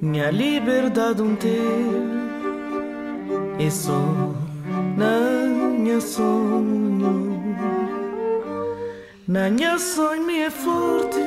[0.00, 2.26] Minha liberdade um ter
[3.58, 4.02] é só
[4.96, 5.46] na
[5.78, 7.54] minha sonho.
[9.28, 11.20] Na minha sonho me é forte,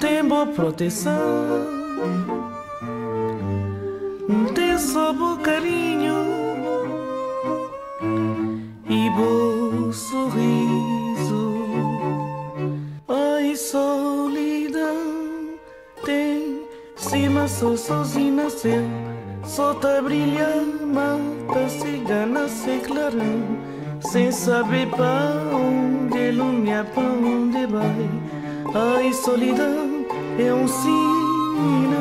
[0.00, 1.78] tem boa proteção,
[4.78, 6.14] só bom carinho.
[8.88, 11.54] E bom sorriso.
[13.08, 14.96] Ai, solidão,
[16.04, 16.62] tem
[16.96, 18.82] cima, sou sozinho nasceu,
[19.44, 23.68] só tá brilhando, mata cigana, sem clarão.
[24.00, 28.37] Sem saber para onde ilumina, para onde vai
[28.74, 30.04] Ai, solidão
[30.38, 31.98] é um sino.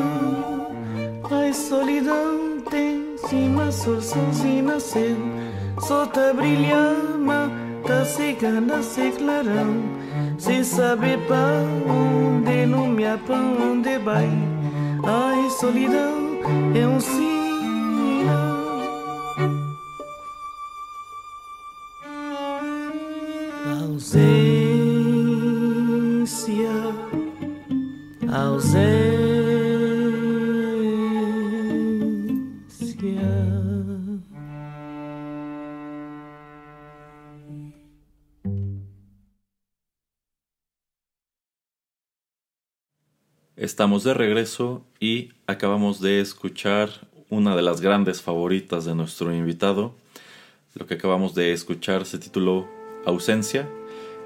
[1.32, 4.34] Ai, solidão tem cima, sol, sol,
[4.80, 5.15] céu.
[5.80, 7.49] Solta tá brilhama,
[7.86, 9.82] tá secando, se clarão.
[10.38, 14.30] Se sabe pra onde, lume, pra onde vai.
[15.03, 16.41] Ai, solidão
[16.75, 17.37] é um sino.
[43.67, 46.89] Estamos de regreso y acabamos de escuchar
[47.30, 49.93] una de las grandes favoritas de nuestro invitado.
[50.73, 52.65] Lo que acabamos de escuchar se tituló
[53.06, 53.67] Ausencia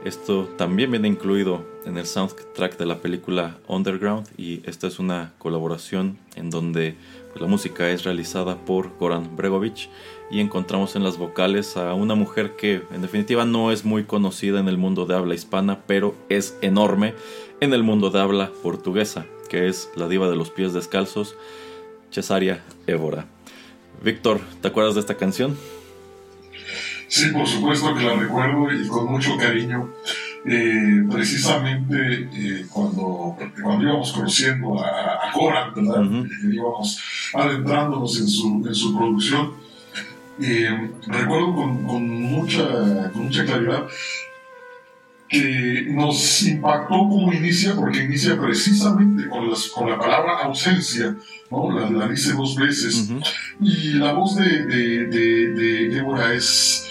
[0.04, 5.34] esto también viene incluido en el soundtrack de la película Underground y esta es una
[5.38, 6.96] colaboración en donde
[7.30, 9.90] pues, la música es realizada por Goran Bregovic
[10.32, 14.60] y encontramos en las vocales a una mujer que en definitiva no es muy conocida
[14.60, 17.14] en el mundo de habla hispana, pero es enorme
[17.60, 21.36] en el mundo de habla portuguesa, que es la diva de los pies descalzos,
[22.12, 23.28] Cesaria Évora.
[24.04, 25.56] Víctor, ¿te acuerdas de esta canción?
[27.12, 29.90] Sí, por supuesto que la recuerdo y con mucho cariño.
[30.46, 36.04] Eh, precisamente eh, cuando, cuando íbamos conociendo a, a Cora, ¿verdad?
[36.50, 37.00] íbamos
[37.34, 39.52] adentrándonos en su, en su producción,
[40.42, 43.84] eh, recuerdo con, con, mucha, con mucha claridad
[45.28, 51.18] que nos impactó como inicia, porque inicia precisamente con, las, con la palabra ausencia,
[51.52, 51.78] ¿no?
[51.78, 53.10] la, la dice dos veces,
[53.60, 56.91] y la voz de, de, de, de Débora es eh,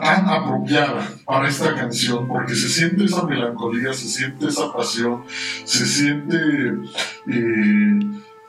[0.00, 5.24] tan apropiada para esta canción, porque se siente esa melancolía, se siente esa pasión,
[5.64, 6.36] se siente,
[7.28, 8.00] eh,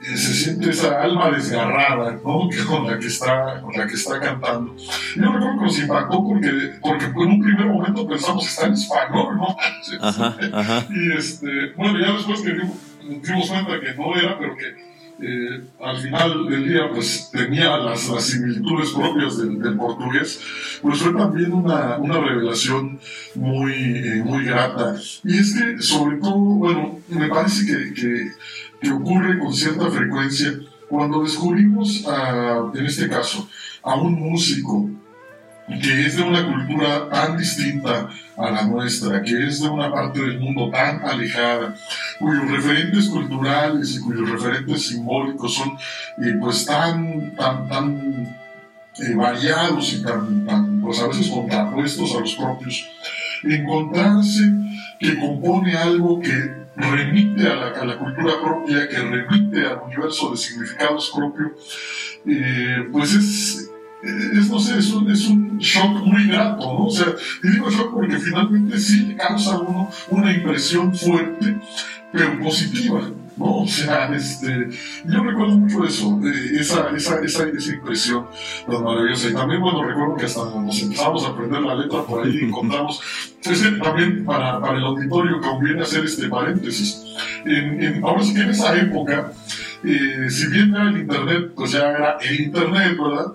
[0.01, 2.49] se siente esa alma desgarrada ¿no?
[2.67, 4.75] con, la que está, con la que está cantando.
[5.15, 6.49] Yo recuerdo que nos impactó porque,
[6.81, 9.55] porque en un primer momento pensamos que está en español, ¿no?
[10.89, 15.61] Y este, bueno, ya después que nos dimos cuenta que no era, pero que eh,
[15.81, 20.41] al final del día pues tenía las, similitudes propias del, portugués,
[20.81, 22.99] pues fue también una, una revelación
[23.35, 24.95] muy, eh, muy grata.
[25.23, 28.31] Y es que sobre todo, bueno, me parece que, que,
[28.81, 30.53] que ocurre con cierta frecuencia
[30.89, 33.49] cuando descubrimos, a, en este caso,
[33.81, 34.89] a un músico
[35.67, 40.21] que es de una cultura tan distinta a la nuestra, que es de una parte
[40.21, 41.75] del mundo tan alejada,
[42.19, 45.77] cuyos referentes culturales y cuyos referentes simbólicos son
[46.23, 48.37] eh, pues tan, tan, tan
[48.99, 52.87] eh, variados y tan, tan, pues a veces contrapuestos a los propios,
[53.43, 54.43] encontrarse
[54.99, 60.31] que compone algo que remite a la, a la, cultura propia, que remite al universo
[60.31, 61.55] de significados propio,
[62.25, 63.69] eh, pues es,
[64.03, 66.87] es, no sé, es un, es un shock muy grato, ¿no?
[66.87, 67.07] O sea,
[67.41, 71.57] y digo shock porque finalmente sí causa uno una impresión fuerte,
[72.11, 73.01] pero positiva,
[73.37, 73.59] ¿no?
[73.59, 74.69] O sea, este,
[75.05, 78.25] yo recuerdo mucho eso, eh, esa, esa, esa, esa, impresión
[78.69, 79.29] tan maravillosa.
[79.29, 82.43] Y también, bueno, recuerdo que hasta nos empezamos a aprender la letra por ahí y
[82.49, 83.01] encontramos,
[83.41, 87.05] ese, también para, para el auditorio conviene hacer este paréntesis.
[87.45, 89.31] En, en, ahora sí que en esa época,
[89.85, 93.33] eh, si bien era el Internet, pues ya era el Internet, ¿verdad?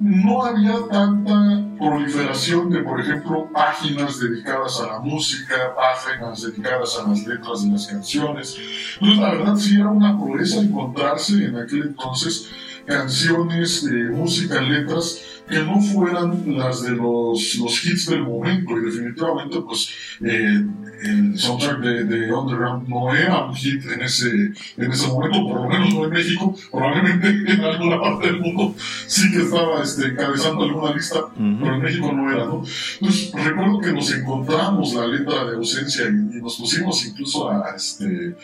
[0.00, 7.06] No había tanta proliferación de, por ejemplo, páginas dedicadas a la música, páginas dedicadas a
[7.06, 8.56] las letras de las canciones.
[8.94, 12.50] Entonces, la verdad sí era una proeza encontrarse en aquel entonces
[12.86, 18.84] canciones, de música, letras que no fueran las de los, los hits del momento y
[18.84, 19.90] definitivamente pues
[20.24, 20.64] eh,
[21.02, 24.30] el soundtrack de, de, Underground no era un hit en ese,
[24.76, 28.74] en ese momento, por lo menos no en México, probablemente en alguna parte del mundo
[29.06, 32.62] sí que estaba este, encabezando alguna lista, pero en México no era, ¿no?
[33.00, 38.34] Entonces recuerdo que nos encontramos la letra de ausencia y, nos pusimos incluso a, este,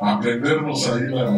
[0.00, 1.30] a aprendernos ahí la,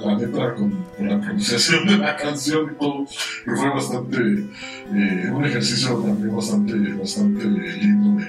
[0.00, 3.06] la, letra con, la pronunciación de la canción y todo,
[3.44, 4.46] que fue bastante,
[4.94, 8.26] eh, un ejercicio también bastante, bastante lindo de,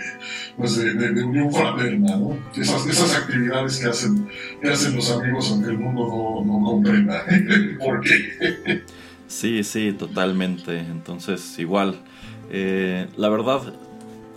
[0.58, 2.38] pues de, unión fraterna, ¿no?
[2.56, 4.28] Esas, esas actividades que hacen,
[4.62, 7.24] que hacen los amigos aunque el mundo no, no comprenda
[7.80, 8.84] por qué.
[9.28, 10.80] Sí, sí, totalmente.
[10.80, 12.02] Entonces, igual,
[12.50, 13.62] eh, la verdad,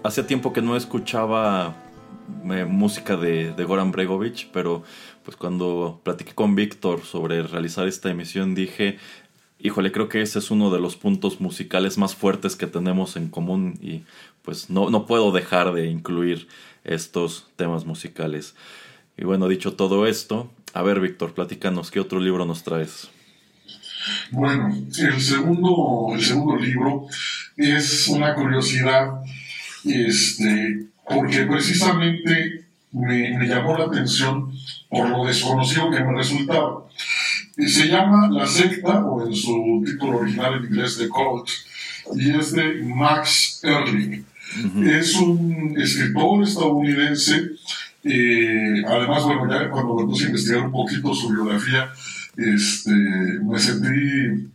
[0.04, 1.74] hacía tiempo que no escuchaba
[2.50, 4.82] eh, música de, de, Goran Bregovic, pero
[5.24, 8.98] pues cuando platiqué con Víctor sobre realizar esta emisión dije,
[9.62, 13.28] híjole, creo que ese es uno de los puntos musicales más fuertes que tenemos en
[13.28, 14.02] común y
[14.42, 16.48] pues no, no puedo dejar de incluir
[16.84, 18.54] estos temas musicales.
[19.16, 23.08] Y bueno, dicho todo esto, a ver Víctor, platícanos, ¿qué otro libro nos traes?
[24.32, 27.06] Bueno, el segundo, el segundo libro
[27.56, 29.22] es una curiosidad,
[29.84, 34.52] este, porque precisamente me, me llamó la atención
[34.90, 36.84] por lo desconocido que me resultaba.
[37.56, 41.48] Y se llama La secta, o en su título original en inglés, The Cult,
[42.14, 44.24] y es de Max Erling.
[44.84, 47.52] Es un escritor estadounidense.
[48.04, 51.90] Eh, además, bueno, ya cuando me puse a investigar un poquito su biografía,
[52.36, 54.50] este, me sentí,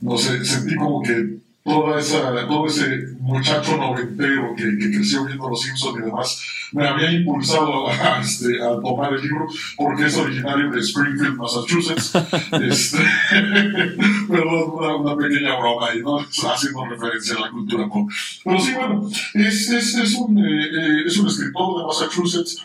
[0.00, 1.38] no sé, sentí como que
[1.68, 6.42] toda esa, todo ese muchacho noventero que, que creció viendo Los Simpsons y demás,
[6.72, 9.46] me había impulsado a, este, a, tomar el libro
[9.76, 12.12] porque es originario de Springfield, Massachusetts.
[12.62, 12.98] este,
[14.28, 16.18] perdón, una, una, pequeña broma ahí, ¿no?
[16.18, 18.08] Haciendo referencia a la cultura pop.
[18.44, 22.62] Pero sí, bueno, es, es, es, un, eh, eh, es un escritor de Massachusetts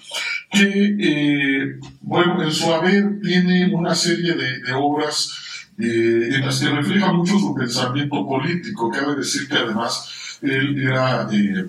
[0.50, 5.43] que, eh, bueno, en su haber tiene una serie de, de obras
[5.80, 8.92] eh, en las que refleja mucho su pensamiento político.
[8.92, 11.66] Cabe decir que además él era eh,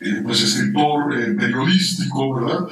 [0.00, 2.68] eh, pues escritor periodístico, ¿verdad?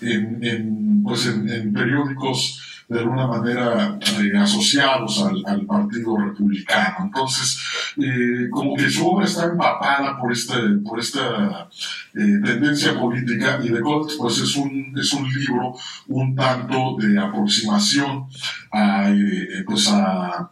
[0.00, 6.96] En, pues en periódicos de alguna manera eh, asociados al, al, Partido Republicano.
[7.04, 7.60] Entonces,
[7.98, 11.68] eh, como que su obra está empapada por, este, por esta
[12.14, 15.74] eh, tendencia política y de Gold, pues es un, es un libro
[16.08, 18.26] un tanto de aproximación
[18.72, 19.12] a,
[19.66, 20.50] pues a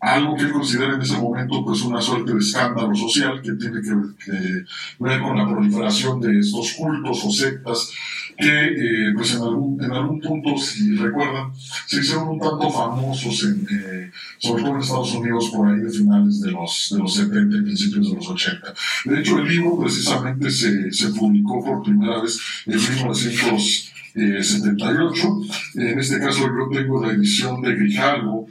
[0.00, 3.80] algo que él considera en ese momento pues una suerte de escándalo social que tiene
[3.80, 4.64] que,
[4.98, 7.90] ver con la proliferación de estos cultos o sectas
[8.36, 11.50] que eh, pues en algún, en algún punto, si recuerdan,
[11.86, 16.42] se hicieron un tanto famosos, eh, sobre todo en Estados Unidos por ahí de finales
[16.42, 18.74] de los, de los 70 y principios de los 80.
[19.06, 25.40] De hecho, el libro precisamente se, se publicó por primera vez en 1978.
[25.76, 28.46] En este caso yo tengo la edición de Grijalvo,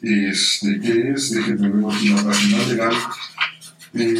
[0.00, 2.94] este, que es, déjenme ver aquí la página legal,
[3.94, 4.14] eh,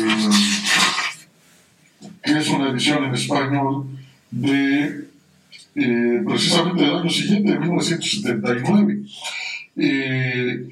[2.23, 3.95] que es una edición en español
[4.31, 5.07] de
[5.74, 9.03] eh, precisamente del año siguiente, de 1979.
[9.77, 10.68] Eh,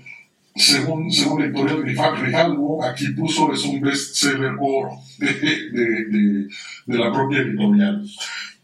[0.57, 6.49] según, según la editorial Grijalvo, aquí puso es un bestseller oro de, de, de,
[6.87, 8.05] de, la propia editorial.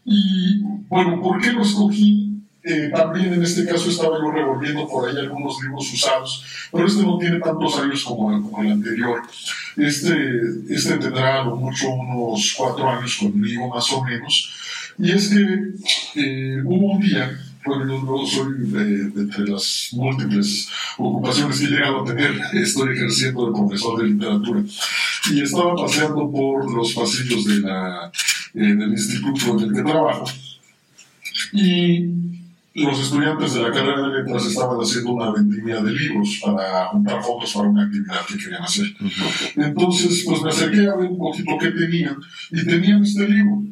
[0.05, 2.31] Y bueno, ¿por qué lo escogí?
[2.63, 7.01] Eh, también en este caso estaba yo revolviendo por ahí algunos libros usados, pero este
[7.03, 9.21] no tiene tantos años como, como el anterior.
[9.77, 10.13] Este,
[10.69, 14.60] este tendrá a lo mucho unos cuatro años conmigo, más o menos.
[15.01, 15.73] Y es que
[16.15, 17.35] eh, hubo un día,
[17.65, 22.95] bueno, yo soy de, de, entre las múltiples ocupaciones que he llegado a tener, estoy
[22.95, 24.63] ejerciendo de profesor de literatura,
[25.31, 28.11] y estaba paseando por los pasillos de la,
[28.53, 30.25] eh, del instituto en el que trabajo.
[31.53, 32.05] Y
[32.75, 37.23] los estudiantes de la carrera de letras estaban haciendo una vendimia de libros para juntar
[37.23, 38.85] fondos para una actividad que querían hacer.
[39.55, 42.17] Entonces, pues me acerqué a ver un poquito qué tenían
[42.51, 43.63] y tenían este libro.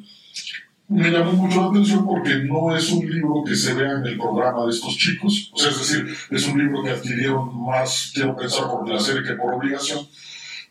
[0.90, 4.18] Me llamó mucho la atención porque no es un libro que se vea en el
[4.18, 8.36] programa de estos chicos, o sea, es decir, es un libro que adquirieron más, quiero
[8.36, 10.00] pensar, por placer que por obligación.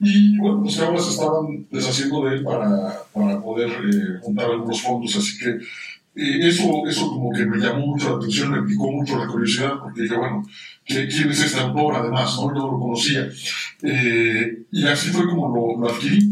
[0.01, 4.83] Y bueno, pues ahora se estaban deshaciendo de él para, para poder eh, juntar algunos
[4.83, 5.59] fondos, así que
[6.19, 10.03] eso, eso como que me llamó mucho la atención, me picó mucho la curiosidad, porque
[10.03, 10.45] dije, bueno,
[10.85, 12.37] ¿quién es este autor además?
[12.37, 12.49] ¿no?
[12.49, 13.29] Yo no lo conocía.
[13.83, 16.29] Eh, y así fue como lo adquirí.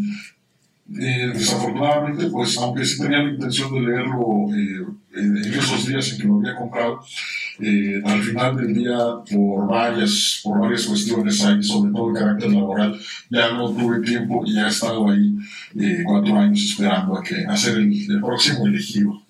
[0.95, 6.19] Eh, desafortunadamente, pues, aunque sí tenía la intención de leerlo eh, en, esos días en
[6.19, 7.01] que lo había comprado,
[7.59, 8.97] eh, al final del día,
[9.29, 14.45] por varias, por varias cuestiones ahí, sobre todo el carácter laboral, ya no tuve tiempo
[14.47, 15.35] y ya he estado ahí
[16.05, 19.23] cuatro años esperando a, que, a ser el, el próximo elegido.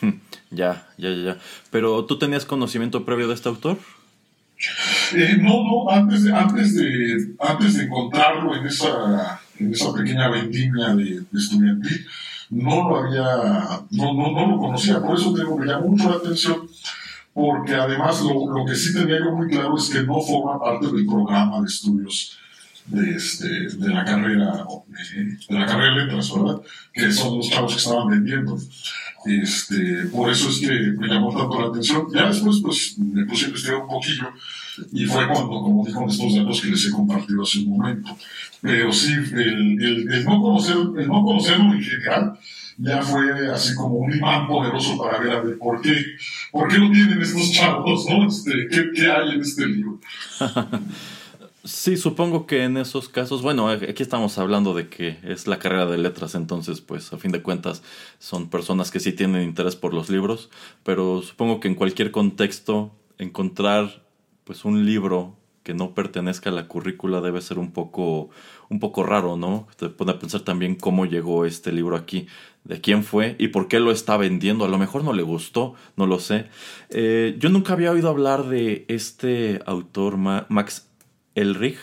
[0.50, 1.38] Ya, ya, ya.
[1.72, 3.76] Pero ¿tú tenías conocimiento previo de este autor?
[5.38, 10.94] No, no, antes de, antes de, antes de encontrarlo en esa, en esa pequeña vendimia
[10.94, 12.06] de, de estudiantil,
[12.50, 16.16] no lo había, no, no, no lo conocía, por eso digo, me llamó mucho la
[16.16, 16.68] atención,
[17.32, 20.86] porque además lo, lo, que sí tenía yo muy claro es que no forma parte
[20.86, 22.38] del programa de estudios
[22.86, 24.66] de, este, de la carrera
[25.48, 26.60] de la carrera de letras, ¿verdad?
[26.92, 28.58] Que son los chavos que estaban vendiendo.
[29.24, 32.06] Este, por eso es que me llamó tanto la atención.
[32.12, 34.28] Ya después, pues, me puse a investigar un poquillo
[34.92, 38.16] y fue cuando, como dijo, estos datos que les he compartido hace un momento.
[38.60, 42.38] Pero sí, el, el, el no, conocer, el no conocerlo en general
[42.76, 45.94] ya fue así como un imán poderoso para ver a ver por qué,
[46.50, 48.26] por qué lo tienen estos chavos, ¿no?
[48.26, 50.00] Este, ¿qué, ¿Qué hay en este libro?
[51.66, 55.86] Sí, supongo que en esos casos, bueno, aquí estamos hablando de que es la carrera
[55.86, 57.82] de letras, entonces pues a fin de cuentas
[58.18, 60.50] son personas que sí tienen interés por los libros,
[60.82, 64.03] pero supongo que en cualquier contexto encontrar
[64.44, 68.28] pues un libro que no pertenezca a la currícula debe ser un poco
[68.68, 69.66] un poco raro, ¿no?
[69.76, 72.26] Te pone a pensar también cómo llegó este libro aquí,
[72.64, 74.64] de quién fue y por qué lo está vendiendo.
[74.64, 76.46] A lo mejor no le gustó, no lo sé.
[76.90, 80.88] Eh, yo nunca había oído hablar de este autor, Max
[81.34, 81.78] Elrich.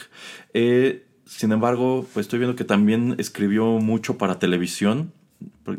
[0.54, 5.12] Eh, sin embargo, pues estoy viendo que también escribió mucho para televisión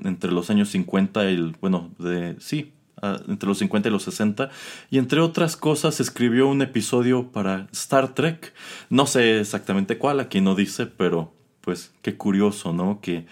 [0.04, 2.72] entre los años 50 y el, bueno, de, sí,
[3.02, 4.50] entre los 50 y los 60.
[4.90, 8.52] Y entre otras cosas escribió un episodio para Star Trek.
[8.90, 13.00] No sé exactamente cuál, aquí no dice, pero pues qué curioso, ¿no?
[13.00, 13.26] Que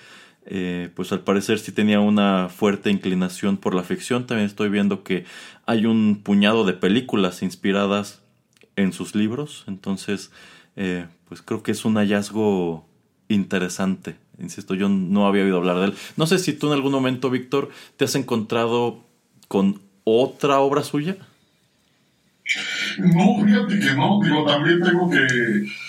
[0.47, 4.27] eh, pues al parecer sí tenía una fuerte inclinación por la ficción.
[4.27, 5.25] También estoy viendo que
[5.66, 8.23] hay un puñado de películas inspiradas
[8.77, 9.64] en sus libros.
[9.68, 10.33] Entonces,
[10.77, 12.89] eh, pues creo que es un hallazgo
[13.29, 14.16] interesante.
[14.41, 15.95] Insisto, yo no había oído hablar de él.
[16.16, 19.05] No sé si tú en algún momento, Víctor, te has encontrado
[19.51, 21.17] con otra obra suya.
[22.99, 24.21] No, fíjate que no.
[24.23, 25.27] Digo, también tengo que,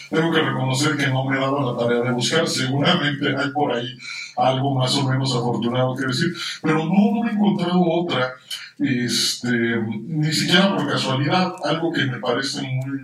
[0.09, 2.47] tengo que reconocer que no me he dado la tarea de buscar.
[2.47, 3.88] Seguramente hay por ahí
[4.36, 6.34] algo más o menos afortunado que decir.
[6.64, 8.34] Pero no, no he encontrado otra
[8.80, 12.99] este, ni siquiera por casualidad, algo que me parece muy,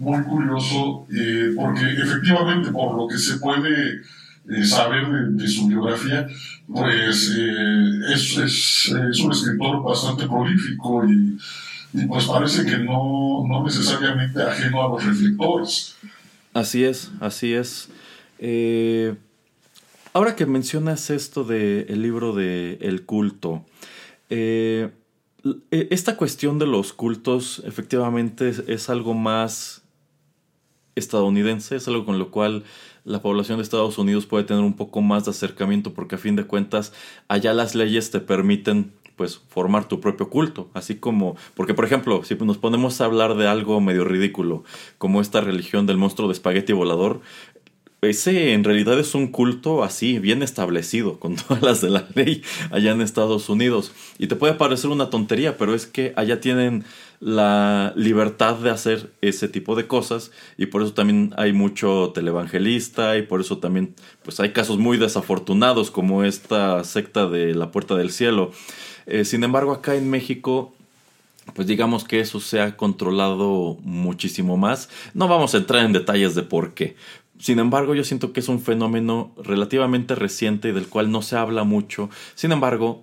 [0.00, 4.02] muy curioso, eh, porque efectivamente por lo que se puede
[4.48, 6.26] eh, saber de, su biografía,
[6.66, 11.38] pues eh, es, es, es, un escritor bastante prolífico y,
[11.92, 15.96] y pues parece que no, no, necesariamente ajeno a los reflectores.
[16.54, 17.88] Así es, así es.
[20.12, 23.64] ahora que mencionas esto del el libro de El culto,
[24.30, 24.90] eh,
[25.70, 29.82] e, esta cuestión de los cultos efectivamente es, algo más
[30.94, 32.64] estadounidense, es algo con lo cual
[33.08, 36.36] la población de Estados Unidos puede tener un poco más de acercamiento porque a fin
[36.36, 36.92] de cuentas
[37.26, 42.22] allá las leyes te permiten pues formar tu propio culto, así como, porque por ejemplo,
[42.22, 44.62] si nos ponemos a hablar de algo medio ridículo,
[44.96, 47.20] como esta religión del monstruo de espagueti volador,
[48.00, 52.42] ese en realidad es un culto así, bien establecido, con todas las de la ley
[52.70, 53.92] allá en Estados Unidos.
[54.18, 56.84] Y te puede parecer una tontería, pero es que allá tienen
[57.20, 63.16] la libertad de hacer ese tipo de cosas y por eso también hay mucho televangelista
[63.16, 67.96] y por eso también pues hay casos muy desafortunados como esta secta de la puerta
[67.96, 68.52] del cielo.
[69.06, 70.74] Eh, sin embargo acá en México
[71.54, 74.90] pues digamos que eso se ha controlado muchísimo más.
[75.14, 76.94] No vamos a entrar en detalles de por qué,
[77.38, 81.36] sin embargo, yo siento que es un fenómeno relativamente reciente y del cual no se
[81.36, 82.10] habla mucho.
[82.34, 83.02] Sin embargo,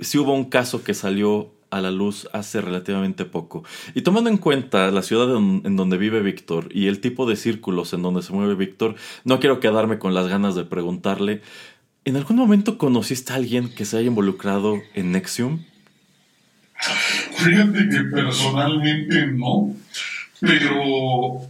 [0.00, 3.64] sí hubo un caso que salió a la luz hace relativamente poco.
[3.94, 7.92] Y tomando en cuenta la ciudad en donde vive Víctor y el tipo de círculos
[7.92, 11.42] en donde se mueve Víctor, no quiero quedarme con las ganas de preguntarle,
[12.04, 15.64] ¿en algún momento conociste a alguien que se haya involucrado en Nexium?
[17.36, 19.74] Fíjate que personalmente no
[20.40, 21.40] pero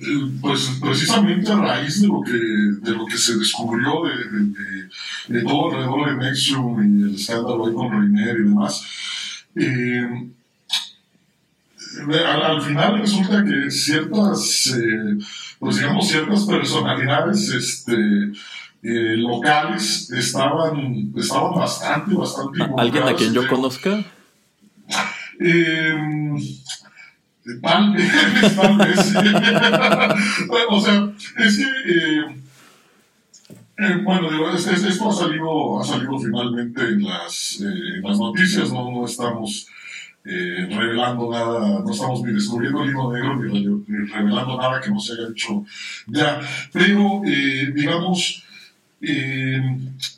[0.40, 5.70] pues precisamente a raíz de lo que, de lo que se descubrió de, de, todo
[5.70, 8.82] alrededor de Nexium y el escándalo ahí con Reiner y demás,
[9.58, 10.30] eh,
[12.24, 15.18] al, final resulta que ciertas, eh,
[15.58, 17.94] pues digamos, ciertas personalidades este,
[18.82, 22.58] eh, locales estaban, estaban bastante, bastante...
[22.76, 24.04] ¿Alguien a quien yo conozca?
[25.40, 25.94] Eh,
[27.62, 28.12] Tal vez,
[28.56, 28.98] tal vez.
[30.68, 32.26] o sea, es que,
[33.78, 38.18] eh, eh, bueno, digo, esto ha salido, ha salido finalmente en las, eh, en las
[38.18, 39.68] noticias, no, no estamos
[40.24, 45.14] revelando nada, no estamos ni descubriendo el hilo negro ni, revelando nada que no se
[45.14, 45.64] haya hecho
[46.06, 46.38] ya,
[46.70, 47.22] pero
[47.72, 48.44] digamos,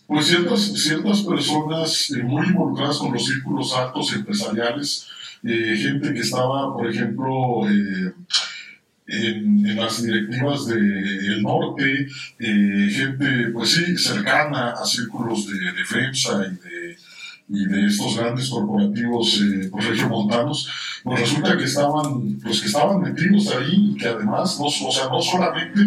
[0.09, 5.07] pues ciertas, ciertas personas muy involucradas con los círculos altos empresariales,
[5.43, 7.63] eh, gente que estaba, por ejemplo,
[9.11, 12.07] eh, en, las directivas del norte,
[12.39, 16.97] eh, gente, pues sí, cercana a círculos de defensa y de
[17.53, 20.71] y de estos grandes corporativos eh, pues, regiomontanos,
[21.03, 25.09] pues resulta que estaban, pues que estaban metidos ahí y que además, no, o sea,
[25.09, 25.81] no solamente,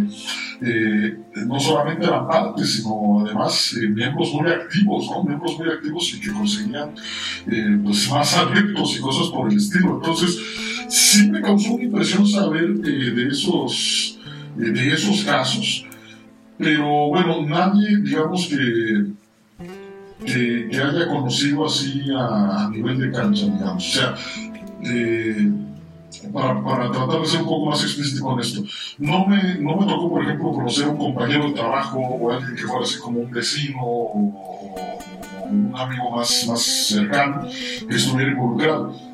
[0.62, 5.24] eh, no solamente eran parte, sino además eh, miembros muy activos, ¿no?
[5.24, 6.96] Miembros muy activos y que conseguían
[7.48, 10.02] eh, pues más adeptos y cosas por el estilo.
[10.04, 10.38] Entonces,
[10.94, 14.20] sí me causó una impresión saber de esos,
[14.56, 15.86] de esos casos,
[16.58, 19.14] pero bueno, nadie, digamos que
[20.26, 23.88] que, haya conocido así a, nivel de cancha, digamos.
[23.88, 24.16] O sea,
[24.84, 25.52] eh,
[26.32, 28.64] para, para, tratar de ser un poco más explícito con esto,
[29.00, 32.56] no me, no me tocó, por ejemplo, conocer a un compañero de trabajo o alguien
[32.56, 34.86] que fuera así como un vecino o,
[35.50, 37.48] un amigo más, más cercano
[37.88, 39.13] que estuviera involucrado.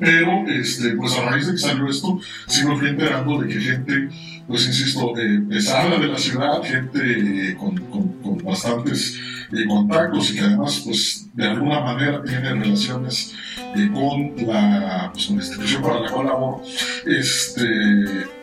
[0.00, 3.60] Pero, este, pues a raíz de que salió esto, sí me fui enterando de que
[3.60, 4.08] gente,
[4.46, 9.18] pues insisto, eh, pesada de la ciudad, gente con, con, con bastantes
[9.50, 13.34] de contactos y que además, pues, de alguna manera tiene relaciones
[13.74, 16.62] eh, con, la, pues, institución para la cual laboro,
[17.06, 17.64] este,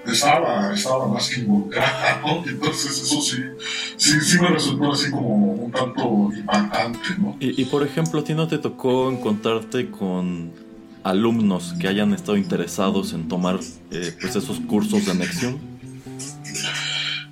[0.06, 2.43] estaba, estaba más que involucrada, ¿no?
[2.48, 3.43] Entonces eso sí,
[3.98, 7.38] sí, sí me resultó así como un tanto impactante, ¿no?
[7.39, 10.64] Y, y por ejemplo, ¿a ti no te tocó encontrarte con
[11.06, 13.60] alumnos que hayan estado interesados en tomar
[13.91, 15.60] eh, pues esos cursos de anexión?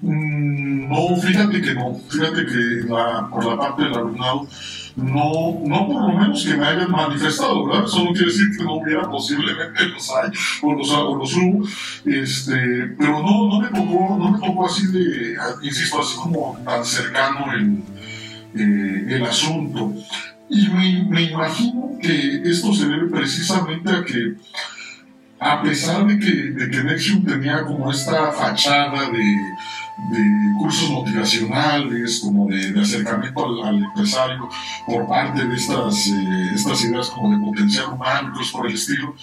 [0.01, 1.95] Mm, no, fíjate que no.
[2.07, 4.47] Fíjate que por la parte del alumnado,
[4.95, 7.86] no, no por lo menos que me hayan manifestado, ¿verdad?
[7.86, 10.30] Eso quiere decir que no hubiera, posiblemente los hay,
[10.61, 11.67] o los, o los hubo,
[12.05, 16.86] este, pero no, no me tocó, no me tocó así de, insisto, así como tan
[16.86, 17.82] cercano el,
[18.55, 19.95] eh, el asunto.
[20.53, 24.35] Y me, me imagino que esto se debe precisamente a que
[25.39, 29.23] a pesar de que, de que Nexium tenía como esta fachada de,
[30.11, 34.47] de cursos motivacionales, como de, acercamiento al, empresario
[34.85, 39.15] por parte de estas, eh, estas ideas como de potencial humano, cosas por el estilo,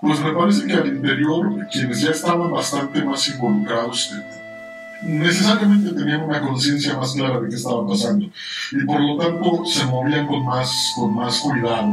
[0.00, 4.10] pues me parece que al interior quienes ya estaban bastante más involucrados
[5.04, 8.26] necesariamente tenían una conciencia más clara de qué estaba pasando
[8.70, 11.88] y por lo tanto se movían con más, con más cuidado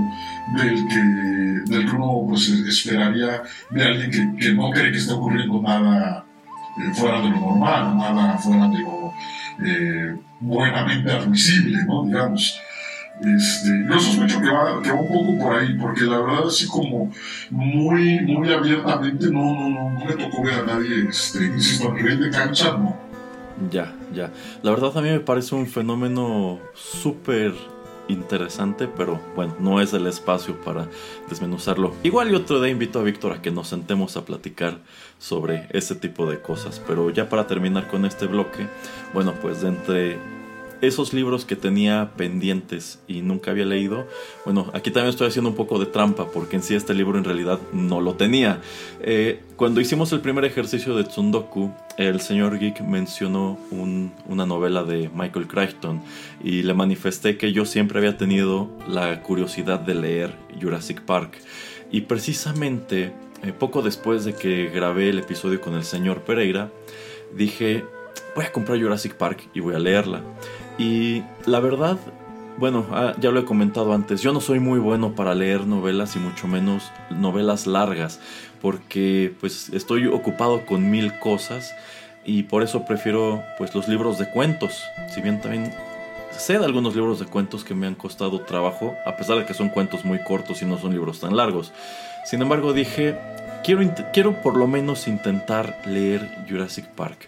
[0.55, 5.14] del que, del que uno pues, esperaría de alguien que, que no cree que esté
[5.14, 6.26] ocurriendo nada
[6.78, 9.14] eh, fuera de lo normal, nada fuera de lo
[9.66, 12.05] eh, buenamente admisible, ¿no?
[12.05, 12.60] Digamos.
[13.22, 16.67] Este, yo sospecho que va, que va un poco por ahí, porque la verdad así
[16.67, 17.11] como
[17.49, 21.93] muy, muy abiertamente no, no, no, no me tocó ver a nadie, este, insisto, a
[21.93, 22.95] nivel de cancha, no.
[23.70, 24.32] Ya, ya.
[24.63, 27.53] La verdad a mí me parece un fenómeno súper
[28.07, 30.88] interesante, pero bueno, no es el espacio para
[31.30, 31.93] desmenuzarlo.
[32.03, 34.80] Igual y otro día invito a Víctor a que nos sentemos a platicar
[35.20, 36.82] sobre ese tipo de cosas.
[36.88, 38.67] Pero ya para terminar con este bloque,
[39.13, 40.39] bueno, pues de entre
[40.82, 44.07] esos libros que tenía pendientes y nunca había leído,
[44.45, 47.23] bueno, aquí también estoy haciendo un poco de trampa porque en sí este libro en
[47.23, 48.61] realidad no lo tenía.
[49.01, 55.09] Eh, cuando hicimos el primer ejercicio de Tsundoku, el señor Geek mencionó una novela de
[55.13, 56.01] Michael Crichton
[56.43, 61.38] y le manifesté que yo siempre había tenido la curiosidad de leer Jurassic Park.
[61.91, 63.11] Y precisamente
[63.43, 66.71] eh, poco después de que grabé el episodio con el señor Pereira,
[67.36, 67.84] dije,
[68.36, 70.21] voy a comprar Jurassic Park y voy a leerla.
[70.80, 71.97] Y la verdad,
[72.57, 76.15] bueno, ah, ya lo he comentado antes, yo no soy muy bueno para leer novelas
[76.15, 78.21] y mucho menos novelas largas,
[78.61, 81.73] porque pues estoy ocupado con mil cosas
[82.23, 84.82] y por eso prefiero pues los libros de cuentos,
[85.13, 85.73] si bien también
[86.32, 89.53] sé de algunos libros de cuentos que me han costado trabajo, a pesar de que
[89.53, 91.73] son cuentos muy cortos y no son libros tan largos.
[92.23, 93.17] Sin embargo dije,
[93.65, 93.82] quiero,
[94.13, 97.27] quiero por lo menos intentar leer Jurassic Park.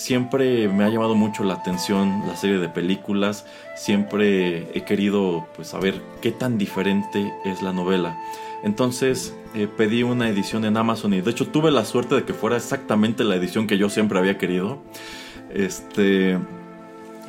[0.00, 3.44] Siempre me ha llamado mucho la atención la serie de películas,
[3.76, 8.18] siempre he querido pues saber qué tan diferente es la novela.
[8.62, 12.32] Entonces eh, pedí una edición en Amazon y de hecho tuve la suerte de que
[12.32, 14.82] fuera exactamente la edición que yo siempre había querido.
[15.52, 16.38] Este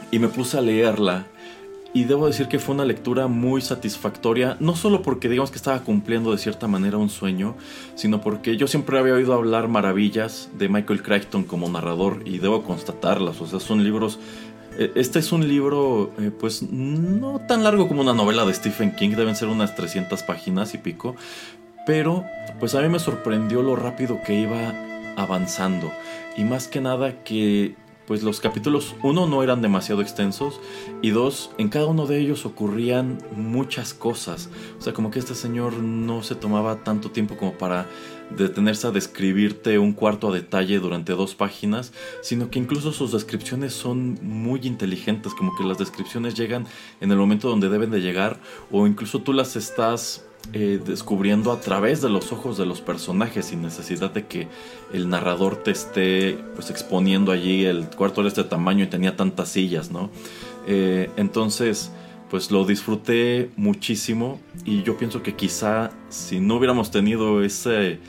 [0.10, 1.28] y me puse a leerla
[1.94, 5.82] y debo decir que fue una lectura muy satisfactoria, no solo porque digamos que estaba
[5.82, 7.56] cumpliendo de cierta manera un sueño,
[7.96, 12.64] sino porque yo siempre había oído hablar maravillas de Michael Crichton como narrador y debo
[12.64, 14.20] constatarlas, o sea, son libros...
[14.78, 18.96] Eh, este es un libro, eh, pues, no tan largo como una novela de Stephen
[18.96, 21.18] King, deben ser unas 300 páginas y pico,
[21.86, 22.24] pero
[22.60, 24.74] pues a mí me sorprendió lo rápido que iba
[25.18, 25.92] avanzando
[26.38, 27.76] y más que nada que
[28.12, 30.60] pues los capítulos, uno, no eran demasiado extensos
[31.02, 34.50] y dos, en cada uno de ellos ocurrían muchas cosas.
[34.78, 37.88] O sea, como que este señor no se tomaba tanto tiempo como para
[38.36, 43.72] detenerse a describirte un cuarto a detalle durante dos páginas, sino que incluso sus descripciones
[43.72, 46.68] son muy inteligentes, como que las descripciones llegan
[47.00, 48.42] en el momento donde deben de llegar
[48.72, 53.46] o incluso tú las estás eh, descubriendo a través de los ojos de los personajes
[53.46, 54.48] sin necesidad de que
[54.92, 59.50] el narrador te esté pues exponiendo allí el cuarto de este tamaño y tenía tantas
[59.50, 60.10] sillas, ¿no?
[60.68, 61.92] Eh, entonces
[62.30, 68.00] pues lo disfruté muchísimo y yo pienso que quizá si no hubiéramos tenido ese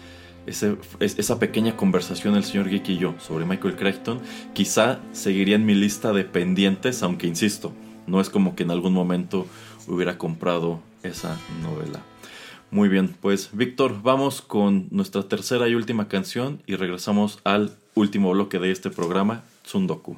[0.47, 4.21] esa pequeña conversación el señor Geek y yo sobre Michael Crichton,
[4.55, 7.73] quizá seguiría en mi lista de pendientes, aunque insisto,
[8.07, 9.47] no es como que en algún momento
[9.87, 12.03] hubiera comprado esa novela.
[12.73, 18.31] Muy bien, pues Víctor, vamos con nuestra tercera y última canción y regresamos al último
[18.31, 20.17] bloque de este programa, Tsundoku.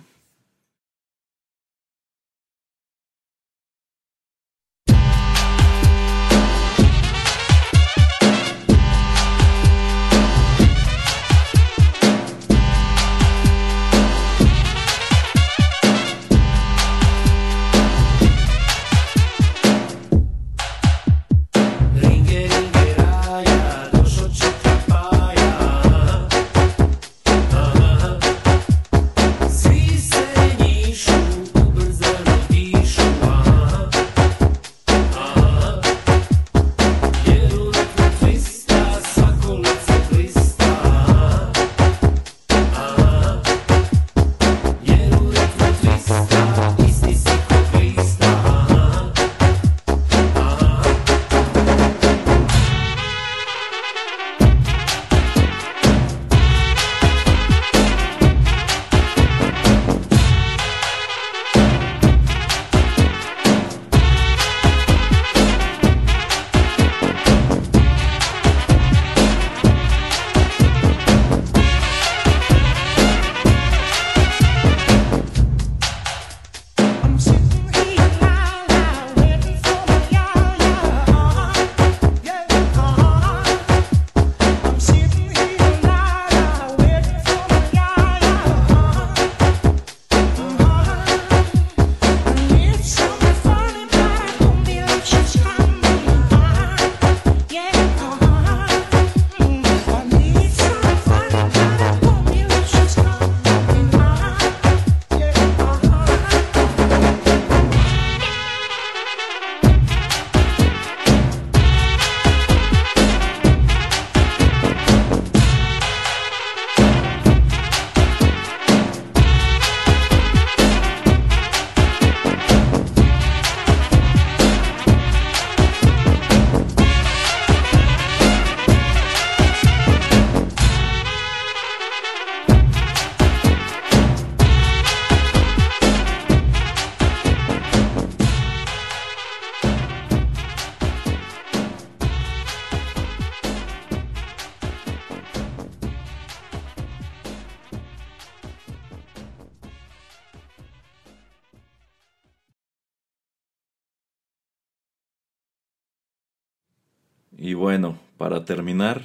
[157.65, 159.01] Bueno, para terminar,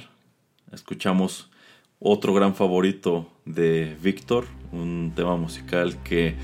[0.70, 1.48] escuchamos
[1.98, 6.34] otro gran favorito de Víctor, un tema musical que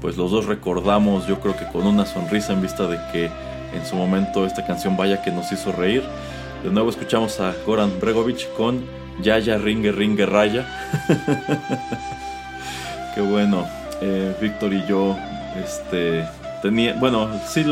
[0.00, 3.26] pues los dos recordamos yo creo que con una sonrisa en vista de que
[3.76, 6.02] en su momento esta canción vaya que nos hizo reír.
[6.64, 8.82] De nuevo escuchamos a Goran Bregovic con
[9.20, 10.66] Yaya Ringe Ringe Raya.
[13.14, 13.66] Qué bueno,
[14.00, 15.14] eh, Víctor y yo
[15.62, 16.24] este,
[16.98, 17.64] bueno, sí,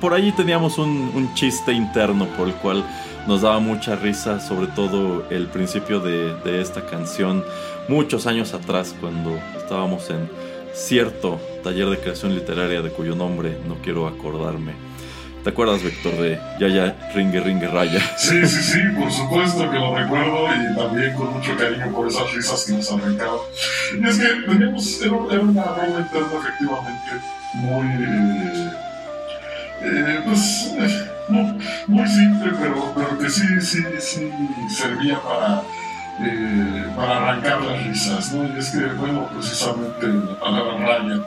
[0.00, 2.84] por allí teníamos un, chiste interno por el cual
[3.26, 7.44] nos daba mucha risa, sobre todo el principio de, esta canción,
[7.88, 10.28] muchos años atrás, cuando estábamos en
[10.72, 14.72] cierto taller de creación literaria de cuyo nombre no quiero acordarme.
[15.42, 18.00] ¿Te acuerdas, Víctor, de Yaya Ringue Ringue Raya?
[18.18, 22.34] Sí, sí, sí, por supuesto que lo recuerdo y también con mucho cariño por esas
[22.34, 23.38] risas que nos arrancaban.
[23.96, 28.70] Y es que teníamos, era, una broma interna efectivamente muy, eh,
[29.82, 30.74] eh, pues,
[31.86, 34.30] muy simple, pero, pero que sí, sí, sí
[34.70, 35.62] servía para,
[36.20, 38.44] eh, para arrancar las risas, ¿no?
[38.44, 41.20] Y es que, bueno, precisamente la palabra raya,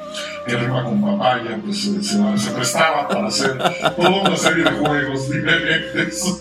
[0.45, 3.57] que rima con papaya, pues se, se prestaba para hacer
[3.95, 6.39] toda una serie de juegos diferentes.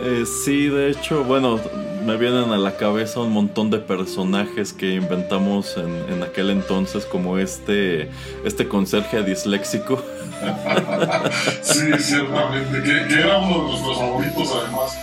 [0.00, 1.60] Eh, sí, de hecho, bueno,
[2.08, 7.36] me vienen a la cabeza un montón de personajes que inventamos en, aquel entonces, como
[7.36, 8.08] este,
[8.46, 10.02] este conserje disléxico.
[11.60, 14.98] sí, ciertamente, que, era uno de nuestros favoritos además,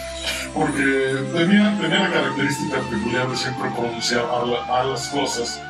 [0.52, 4.26] porque tenía, tenía la característica peculiar de siempre pronunciar
[4.68, 5.62] mal, las cosas.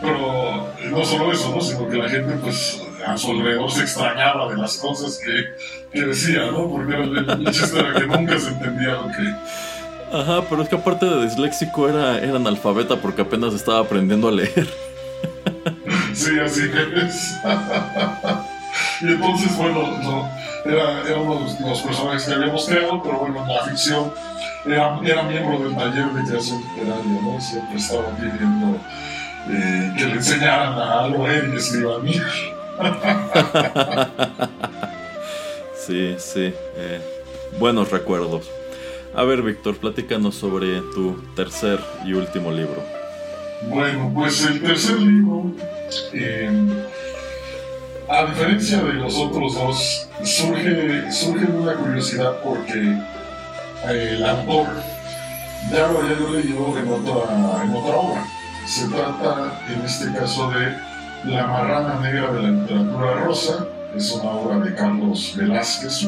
[0.00, 1.60] Pero no solo eso, ¿no?
[1.60, 5.44] sino que la gente pues a su alrededor se extrañaba de las cosas que,
[5.92, 6.66] que decía, ¿no?
[6.70, 9.71] Porque era el, chiste era que nunca se entendía lo que...
[10.12, 14.32] Ajá, pero es que aparte de disléxico era, era analfabeta porque apenas estaba aprendiendo a
[14.32, 14.68] leer.
[16.14, 17.40] Sí, así es.
[19.00, 20.28] y entonces, bueno, no,
[20.66, 24.12] era, era, uno de los personajes que habíamos creado, pero bueno, en la ficción
[24.66, 27.40] era, era miembro del taller de creación literaria, ¿no?
[27.40, 28.78] Siempre estaba pidiendo
[29.48, 32.22] eh, que le enseñaran a leer y escribir.
[35.74, 36.54] sí, sí.
[36.76, 37.00] Eh,
[37.58, 38.48] buenos recuerdos.
[39.14, 42.82] A ver, Víctor, platícanos sobre tu tercer y último libro.
[43.68, 45.52] Bueno, pues el tercer libro,
[46.14, 46.50] eh,
[48.08, 52.96] a diferencia de los otros dos, surge, surge una curiosidad porque
[53.88, 54.66] eh, el autor
[55.70, 58.26] ya lo había leído en otra, en otra obra.
[58.66, 60.74] Se trata, en este caso, de
[61.24, 63.68] La marrana negra de la literatura rosa.
[63.94, 66.04] Es una obra de Carlos Velázquez,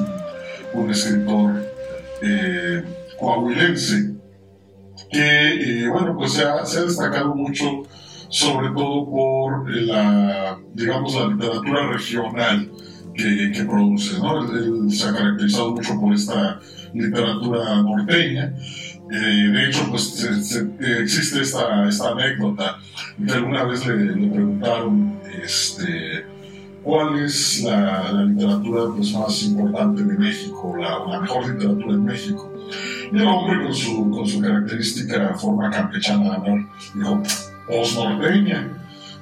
[0.72, 1.73] un, escritor
[2.22, 2.82] eh,
[3.18, 4.14] coahuilense
[5.10, 7.82] que, eh, bueno, pues se ha, se ha, destacado mucho,
[8.28, 12.70] sobre todo por la, digamos, la literatura regional
[13.14, 14.40] que, que produce, ¿no?
[14.52, 16.60] Él, se ha caracterizado mucho por esta
[16.92, 18.54] literatura norteña.
[19.10, 20.26] Eh, de hecho, pues
[20.80, 22.78] existe esta, esta anécdota
[23.24, 26.26] que alguna vez le, le preguntaron, este,
[26.84, 32.52] cuál es la, literatura pues, más importante de México, la, la mejor literatura en México.
[33.10, 36.58] Y el hombre con su, con su característica forma campechana de hablar,
[36.94, 37.22] dijo,
[37.66, 38.68] post-norteña.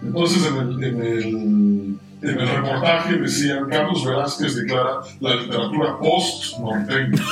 [0.03, 7.13] Entonces en el, en, el, reportaje decían, Carlos Velázquez declara la literatura post-norteña.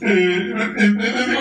[0.00, 0.54] eh,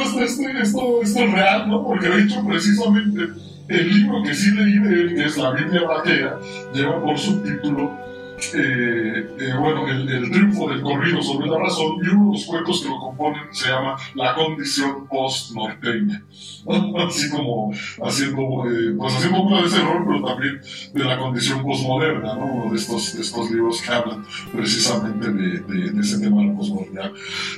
[0.01, 1.85] esto, esto, esto, es real, ¿no?
[1.85, 3.29] Porque de hecho precisamente
[3.69, 6.39] el libro que sí leí de él, que es la Biblia Vaquera,
[6.73, 8.06] lleva por subtítulo
[8.53, 12.81] eh, eh, bueno, el, triunfo del corrido sobre la razón y uno de los cuentos
[12.81, 16.23] que lo componen se llama La condición post-norteña.
[17.07, 17.71] Así como
[18.03, 20.61] haciendo, eh, pues haciendo una de ese rol, pero también
[20.93, 22.45] de la condición postmoderna, ¿no?
[22.45, 24.23] uno de estos, estos libros que hablan
[24.53, 27.11] precisamente de, de, ese tema de la posmodernidad.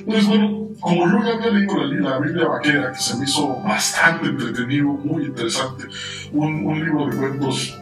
[0.05, 4.29] Pues bueno, como yo ya había leído la, Biblia Vaquera, que se me hizo bastante
[4.29, 5.85] entretenido, muy interesante,
[6.31, 7.77] un, un libro de cuentos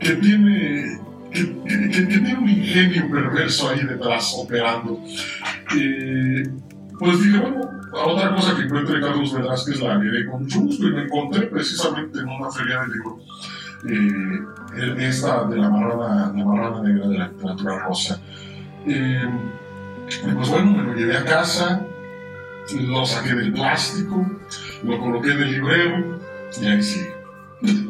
[0.00, 1.44] que tiene que,
[2.08, 5.00] tiene un ingenio perverso ahí detrás operando.
[6.98, 10.92] pues dije, bueno, otra cosa que encuentre Carlos Velázquez la leeré con mucho gusto y
[10.92, 13.18] me encontré precisamente en una feria de libro
[13.88, 18.20] eh, esta de la marrana, negra de la literatura rosa.
[18.86, 19.28] Eh,
[20.34, 21.84] pues bueno, me lo llevé a casa,
[22.78, 24.26] lo saqué del plástico,
[24.84, 26.20] lo coloqué en el librero
[26.60, 27.06] y ahí sí.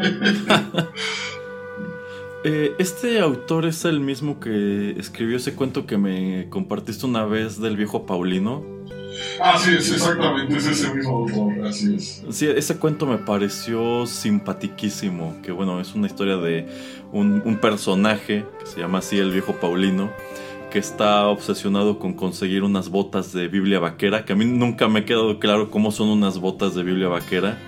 [2.43, 7.61] Eh, este autor es el mismo que escribió ese cuento que me compartiste una vez
[7.61, 8.65] del viejo Paulino.
[9.43, 12.25] Así es, exactamente, es ese mismo autor, así es.
[12.31, 16.67] Sí, ese cuento me pareció simpatiquísimo, que bueno, es una historia de
[17.13, 20.11] un, un personaje que se llama así el viejo Paulino,
[20.71, 25.01] que está obsesionado con conseguir unas botas de Biblia vaquera, que a mí nunca me
[25.01, 27.59] ha quedado claro cómo son unas botas de Biblia vaquera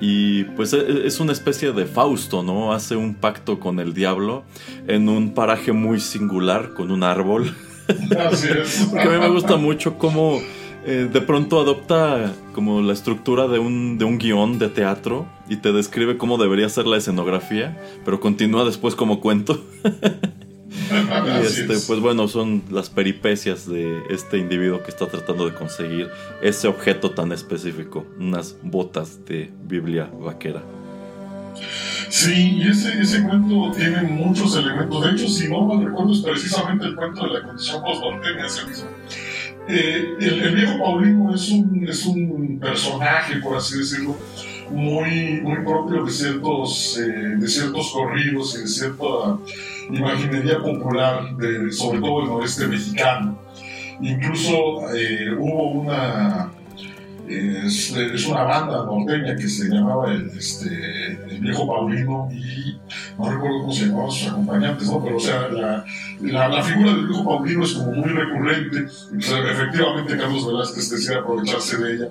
[0.00, 2.72] y pues e, e, es una especie de Fausto, ¿no?
[2.72, 4.44] Hace un pacto con el diablo
[4.86, 7.54] en un paraje muy singular, con un árbol.
[8.30, 8.88] Así es.
[8.90, 10.40] Porque a mí me gusta mucho cómo
[10.86, 15.56] eh, de pronto adopta como la estructura de un, de un guion de teatro y
[15.56, 19.62] te describe cómo debería ser la escenografía, pero continúa después como cuento.
[21.40, 26.10] y este, pues bueno, son las peripecias de este individuo que está tratando de conseguir
[26.42, 30.62] ese objeto tan específico, unas botas de Biblia vaquera.
[32.10, 35.04] Sí, y ese, ese cuento tiene muchos elementos.
[35.04, 38.66] De hecho, si no mal recuerdo, es precisamente el cuento de la condición post-norteña, ese
[38.66, 38.88] mismo.
[39.68, 44.16] Eh, el, el, viejo Paulino es un, es un personaje, por así decirlo,
[44.70, 49.38] muy, muy propio de ciertos, eh, de ciertos corridos y de cierta
[49.90, 53.38] imaginería popular, de, sobre todo el noreste mexicano.
[54.00, 56.52] Incluso eh, hubo una,
[57.28, 62.78] es, una banda norteña que se llamaba el, este, el Viejo Paulino y
[63.18, 65.02] no recuerdo cómo se llamaban sus acompañantes, ¿no?
[65.02, 65.84] pero o sea, la,
[66.20, 68.86] la, figura del Viejo Paulino es como muy recurrente,
[69.18, 72.08] efectivamente Carlos Velázquez decía aprovecharse de ella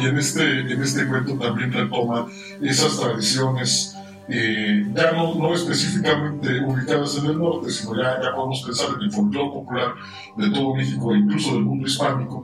[0.00, 2.26] y en este, en este cuento también retoma
[2.60, 3.96] esas tradiciones
[4.34, 9.02] eh, ya no, no, específicamente ubicadas en el norte, sino ya, ya podemos pensar en
[9.02, 9.94] el folclore popular
[10.38, 12.42] de todo México e incluso del mundo hispánico,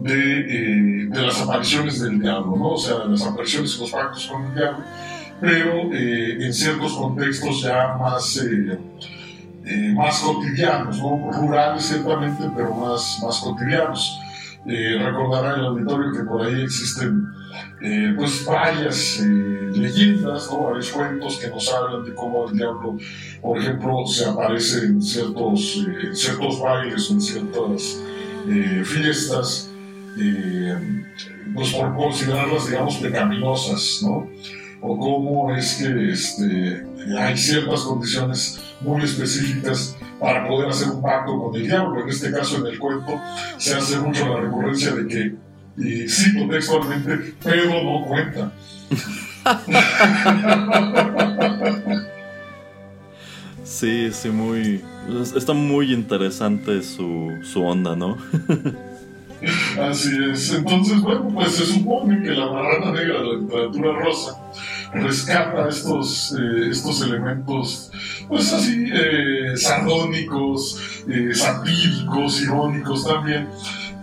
[0.00, 2.68] de, eh, de las apariciones del diablo, ¿no?
[2.68, 4.84] o sea, las apariciones y los pactos con el diablo,
[5.40, 8.40] pero eh, en ciertos contextos ya más,
[9.96, 11.32] más cotidianos, ¿no?
[11.32, 14.20] rurales ciertamente, pero más, más cotidianos.
[14.64, 17.26] recordará el auditorio que por ahí existen
[17.82, 19.24] eh, pues varias eh,
[19.74, 22.96] leyendas, varios cuentos que nos hablan de cómo el diablo,
[23.40, 28.00] por ejemplo, se aparece en ciertos, eh, ciertos bailes o en ciertas
[28.84, 29.70] fiestas,
[31.54, 34.28] pues por considerarlas, digamos, pecaminosas, ¿no?
[34.86, 36.86] o cómo es que este,
[37.18, 42.02] hay ciertas condiciones muy específicas para poder hacer un pacto con el diablo.
[42.02, 43.18] En este caso, en el cuento,
[43.56, 45.34] se hace mucho la recurrencia de que
[45.76, 48.52] y cito textualmente, pero no cuenta.
[53.64, 54.84] Sí, sí, muy.
[55.34, 58.18] Está muy interesante su, su onda, ¿no?
[59.80, 60.52] Así es.
[60.52, 64.38] Entonces, bueno, pues se supone que la marrana negra de la literatura rosa
[64.92, 67.90] rescata estos, eh, estos elementos,
[68.28, 73.48] pues así, eh, sardónicos, eh, satíricos, irónicos también,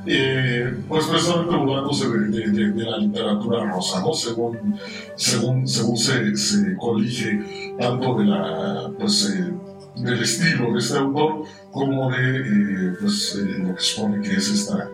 [0.05, 4.13] eh, pues precisamente burlándose de, de, la literatura rosa, ¿no?
[4.13, 4.79] Según,
[5.15, 9.53] según, según se, se colige tanto de la, pues, eh,
[9.97, 14.89] del estilo de este autor como de eh, pues, lo que supone que es esta,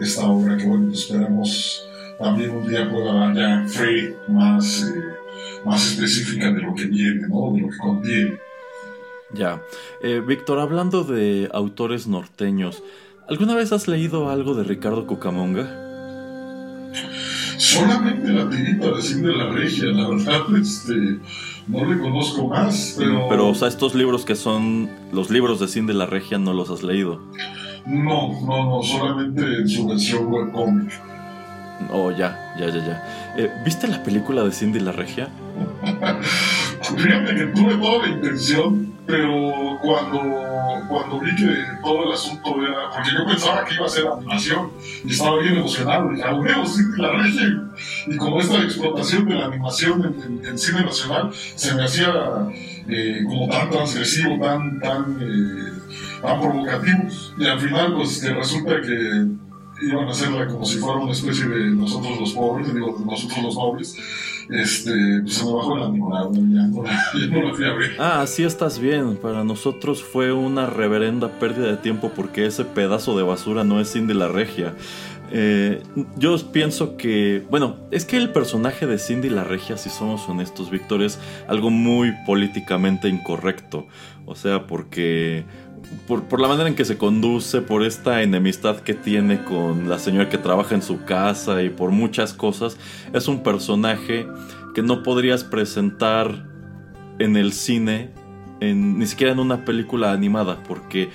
[0.00, 1.88] esta obra que bueno, pues, esperamos
[2.20, 4.86] también un día pueda dar ya fe más,
[5.64, 7.52] más específica de lo que viene, ¿no?
[7.52, 8.38] de lo que contiene.
[9.32, 9.60] Ya.
[10.28, 12.84] Víctor, hablando de autores norteños,
[13.26, 15.66] ¿Alguna vez has leído algo de Ricardo Cucamonga?
[17.56, 21.18] Solamente la tirita de de la Regia, la verdad, este,
[21.66, 23.26] no le conozco más, pero...
[23.30, 26.52] Pero, o sea, estos libros que son los libros de Cine de la Regia, ¿no
[26.52, 27.22] los has leído?
[27.86, 30.92] No, no, no, solamente en su versión webcomic.
[31.92, 33.34] Oh, ya, ya, ya, ya.
[33.38, 35.30] Eh, ¿Viste la película de Cindy la Regia?
[36.84, 40.20] Fíjate que tuve toda la intención, pero cuando,
[40.88, 42.90] cuando vi que todo el asunto era.
[42.90, 44.70] Porque yo pensaba que iba a ser animación
[45.04, 46.10] y estaba bien emocionado.
[46.10, 47.64] Dije, ah, Cindy la Regia.
[48.06, 52.12] Y como esta explotación de la animación en, cine nacional se me hacía
[52.88, 55.72] eh, como tan transgresivo, tan, tan, eh,
[56.20, 57.04] tan provocativo.
[57.38, 59.26] Y al final, pues que resulta que
[59.82, 63.54] iban a hacerla como si fuera una especie de nosotros los pobres, digo, nosotros los
[63.56, 63.96] nobles,
[64.50, 66.82] este, pues se la animada, ya no,
[67.48, 67.96] la fui a ver.
[67.98, 69.16] Ah, así estás bien.
[69.16, 73.92] Para nosotros fue una reverenda pérdida de tiempo porque ese pedazo de basura no es
[73.92, 74.74] Cindy la Regia.
[75.30, 75.82] Eh,
[76.16, 80.70] yo pienso que, bueno, es que el personaje de Cindy la Regia, si somos honestos,
[80.70, 81.18] Víctor, es
[81.48, 83.86] algo muy políticamente incorrecto.
[84.26, 85.44] O sea, porque
[86.06, 90.28] por, la manera en que se conduce, por esta enemistad que tiene con la señora
[90.28, 92.76] que trabaja en su casa y por muchas cosas,
[93.12, 94.26] es un personaje
[94.74, 96.46] que no podrías presentar
[97.18, 98.10] en el cine,
[98.60, 101.10] ni siquiera en una película animada, porque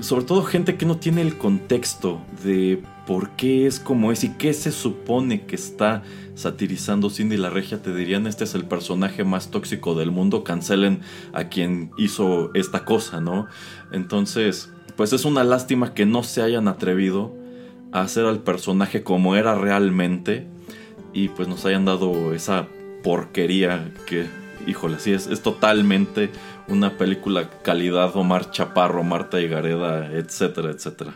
[0.00, 4.30] sobre todo gente que no tiene el contexto de por qué es como es y
[4.30, 6.02] qué se supone que está
[6.34, 11.00] satirizando Cindy la Regia, te dirían este es el personaje más tóxico del mundo, cancelen
[11.32, 13.46] a quien hizo esta cosa, ¿no?
[13.94, 17.32] Entonces, pues es una lástima que no se hayan atrevido
[17.92, 20.48] a hacer al personaje como era realmente
[21.12, 22.66] y pues nos hayan dado esa
[23.04, 24.26] porquería que,
[24.66, 26.30] híjole, sí, es, es totalmente
[26.66, 31.14] una película calidad Omar Chaparro, Marta Higareda, etcétera, etcétera.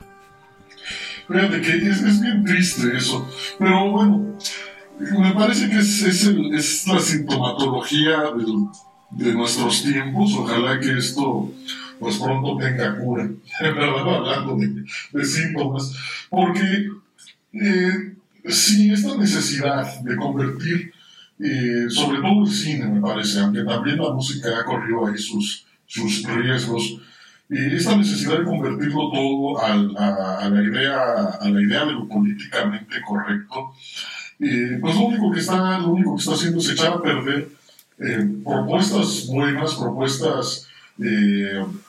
[1.27, 4.37] Fíjate que es, bien triste eso, pero bueno,
[4.99, 8.23] me parece que es, es, la sintomatología
[9.11, 11.51] de nuestros tiempos, ojalá que esto
[11.99, 13.29] pues pronto tenga cura,
[13.61, 15.95] verdad hablando de, síntomas,
[16.31, 16.89] porque
[17.53, 18.15] eh,
[18.47, 20.93] sí, esta necesidad de convertir
[21.41, 25.67] eh, sobre todo el cine, me parece, aunque también la música ha corrido ahí sus,
[25.87, 27.01] sus riesgos.
[27.49, 32.97] Eh, esta necesidad de convertirlo todo a, la idea, a la idea de lo políticamente
[33.07, 33.73] correcto,
[34.41, 37.49] eh, pues lo único, que está, lo único que está haciendo es echar a perder
[38.45, 40.68] propuestas buenas, propuestas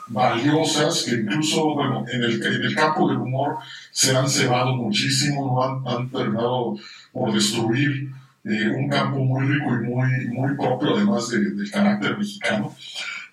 [0.08, 3.58] valiosas, que incluso, bueno, en el, en el campo del humor
[3.92, 6.76] se han cebado muchísimo, han, han terminado
[7.12, 8.12] por destruir
[8.44, 12.74] eh, un campo muy rico y muy, muy propio además del carácter mexicano,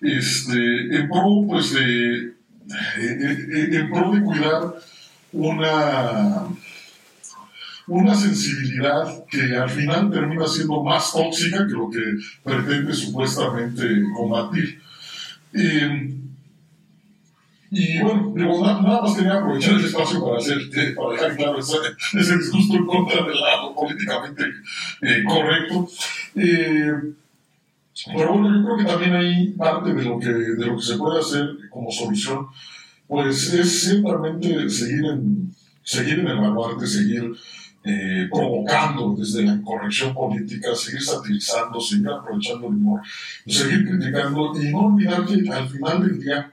[0.01, 2.33] este, en pro pues de, eh,
[2.99, 4.73] eh, en pro de cuidar
[5.31, 6.47] una
[7.87, 12.01] una sensibilidad que al final termina siendo más tóxica que lo que
[12.43, 14.81] pretende supuestamente combatir.
[15.53, 16.13] Eh,
[17.69, 20.57] y bueno, nada, más quería aprovechar el espacio para, hacer,
[20.95, 21.77] para dejar claro ese,
[22.17, 24.43] ese disgusto en contra del lado políticamente
[25.01, 25.87] eh, correcto.
[26.35, 26.91] Eh,
[28.15, 30.97] pero bueno, yo creo que también hay parte de lo que, de lo que se
[30.97, 32.47] puede hacer como solución,
[33.07, 37.31] pues es simplemente seguir en, seguir en el baluarte, seguir
[37.89, 43.01] eh, provocando desde la incorrección política, seguir satirizando, seguir aprovechando el humor,
[43.47, 46.51] seguir criticando y no olvidar que al final del día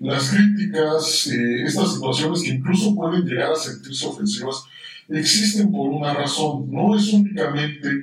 [0.00, 4.64] las críticas, eh, estas situaciones que incluso pueden llegar a sentirse ofensivas,
[5.08, 6.68] existen por una razón.
[6.68, 8.02] No es únicamente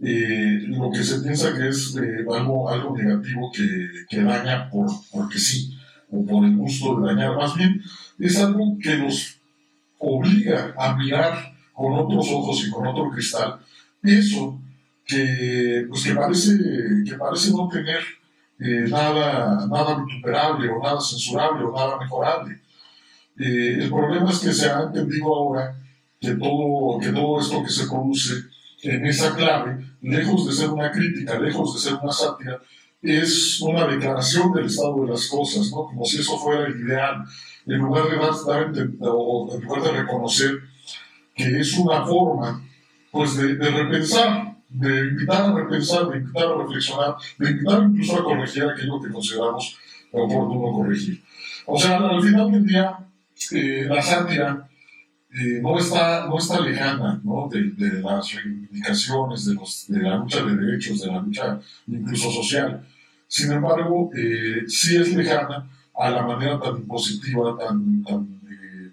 [0.00, 4.86] eh, lo que se piensa que es eh, algo, algo negativo que, que, daña por,
[5.10, 5.76] porque sí,
[6.10, 7.36] o por el gusto de dañar.
[7.36, 7.82] Más bien,
[8.18, 9.38] es algo que nos
[9.98, 13.60] obliga a mirar con otros ojos y con otro cristal
[14.02, 14.58] eso
[15.04, 16.52] que, pues, que, parece,
[17.04, 18.00] que parece no tener
[18.58, 22.60] eh, nada, nada vituperable o nada censurable o nada mejorable.
[23.38, 25.78] Eh, el problema es que se ha entendido ahora
[26.20, 28.34] que todo, que todo esto que se produce
[28.82, 32.60] en esa clave, lejos de ser una crítica, lejos de ser una sátira,
[33.02, 35.84] es una declaración del estado de las cosas, ¿no?
[35.84, 37.24] como si eso fuera el ideal,
[37.66, 38.72] en lugar de, dar,
[39.02, 40.52] o en lugar de reconocer
[41.36, 42.62] que es una forma
[43.12, 48.24] pues, de, repensar de invitar a repensar, de invitar a reflexionar, de invitar incluso a
[48.24, 49.76] corregir aquello que consideramos
[50.12, 51.22] oportuno corregir.
[51.66, 52.98] O sea, al final del día,
[53.52, 54.68] eh, la sátira
[55.30, 57.48] eh, no, está, no está lejana ¿no?
[57.48, 62.86] De, las reivindicaciones, de, la lucha de derechos, de la lucha incluso social.
[63.28, 68.40] Sin embargo, eh, sí es lejana a la manera tan impositiva, tan, tan,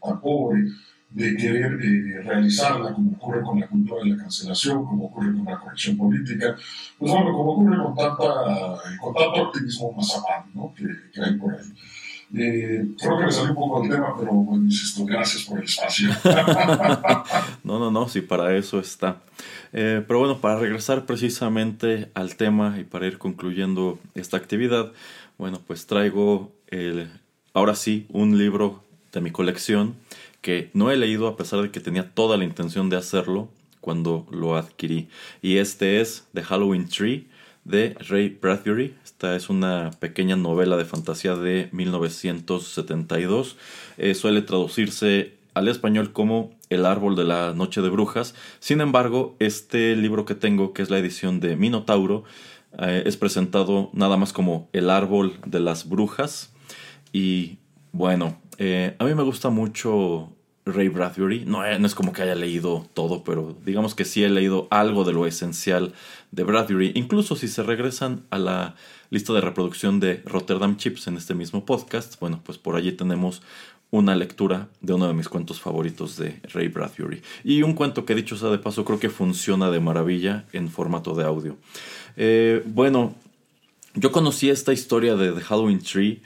[0.01, 0.65] tan pobre,
[1.13, 5.45] de querer eh, realizarla, como ocurre con la cultura de la cancelación, como ocurre con
[5.45, 6.55] la corrección política,
[6.97, 8.25] pues bueno, como ocurre con, tanta,
[8.99, 10.73] con tanto activismo mazapán ¿no?
[10.75, 11.71] que, que hay por ahí.
[12.35, 15.65] Eh, creo que me salió un poco del tema, pero bueno, insisto, gracias por el
[15.65, 16.09] espacio.
[17.63, 19.21] no, no, no, sí, para eso está.
[19.71, 24.91] Eh, pero bueno, para regresar precisamente al tema y para ir concluyendo esta actividad,
[25.37, 27.07] bueno, pues traigo el,
[27.53, 29.95] ahora sí un libro de mi colección
[30.43, 33.49] que no he leído a pesar de que tenía toda la intención de hacerlo
[33.79, 35.07] cuando lo adquirí.
[35.41, 37.27] Y este es The Halloween Tree
[37.63, 38.93] de Ray Bradbury.
[39.05, 43.57] Esta es una pequeña novela de fantasía de 1972.
[43.97, 48.35] Eh, suele traducirse al español como El árbol de la noche de brujas.
[48.59, 52.25] Sin embargo, este libro que tengo, que es la edición de Minotauro,
[52.79, 56.51] eh, es presentado nada más como El árbol de las brujas.
[57.13, 57.59] Y
[57.93, 60.29] bueno, eh, a mí me gusta mucho
[60.65, 61.45] Ray Bradbury.
[61.45, 64.67] No, eh, no, es como que haya leído todo, pero digamos que sí he leído
[64.71, 65.93] algo de lo esencial
[66.31, 66.91] de Bradbury.
[66.95, 68.75] Incluso si se regresan a la
[69.09, 73.41] lista de reproducción de Rotterdam Chips en este mismo podcast, bueno, pues por allí tenemos
[73.91, 77.21] una lectura de uno de mis cuentos favoritos de Ray Bradbury.
[77.43, 81.13] Y un cuento que dicho sea de paso creo que funciona de maravilla en formato
[81.13, 81.57] de audio.
[82.17, 83.13] Eh, bueno,
[83.93, 86.23] yo conocí esta historia de The Halloween Tree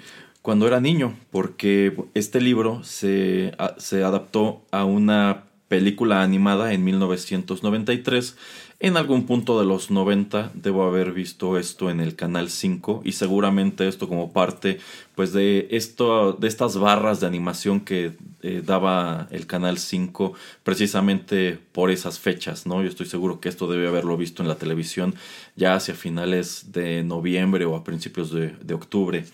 [0.47, 8.37] cuando era niño, porque este libro se, se adaptó a una película animada en 1993.
[8.79, 13.13] En algún punto de los 90 debo haber visto esto en el canal 5 y
[13.13, 14.77] seguramente esto como parte
[15.15, 18.11] pues de esto de estas barras de animación que
[18.43, 22.83] eh, daba el canal 5 precisamente por esas fechas, ¿no?
[22.83, 25.15] Yo estoy seguro que esto debe haberlo visto en la televisión
[25.55, 29.25] ya hacia finales de noviembre o a principios de, de octubre.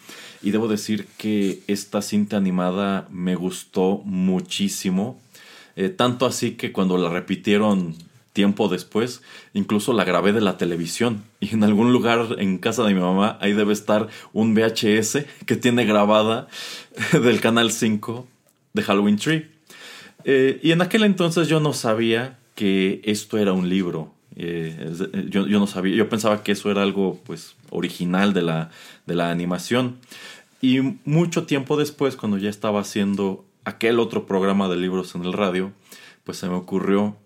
[0.42, 5.20] Y debo decir que esta cinta animada me gustó muchísimo.
[5.76, 7.96] Eh, tanto así que cuando la repitieron
[8.34, 9.22] tiempo después,
[9.54, 11.24] incluso la grabé de la televisión.
[11.40, 15.56] Y en algún lugar en casa de mi mamá, ahí debe estar un VHS que
[15.56, 16.48] tiene grabada
[17.14, 18.28] del canal 5
[18.74, 19.48] de Halloween Tree.
[20.26, 24.14] Eh, y en aquel entonces yo no sabía que esto era un libro.
[24.36, 24.92] Eh,
[25.30, 28.72] yo, yo, no sabía, yo pensaba que eso era algo pues original de la,
[29.06, 29.98] de la animación.
[30.62, 35.34] Y mucho tiempo después, cuando ya estaba haciendo aquel otro programa de libros en el
[35.34, 35.72] radio,
[36.24, 37.18] pues se me ocurrió,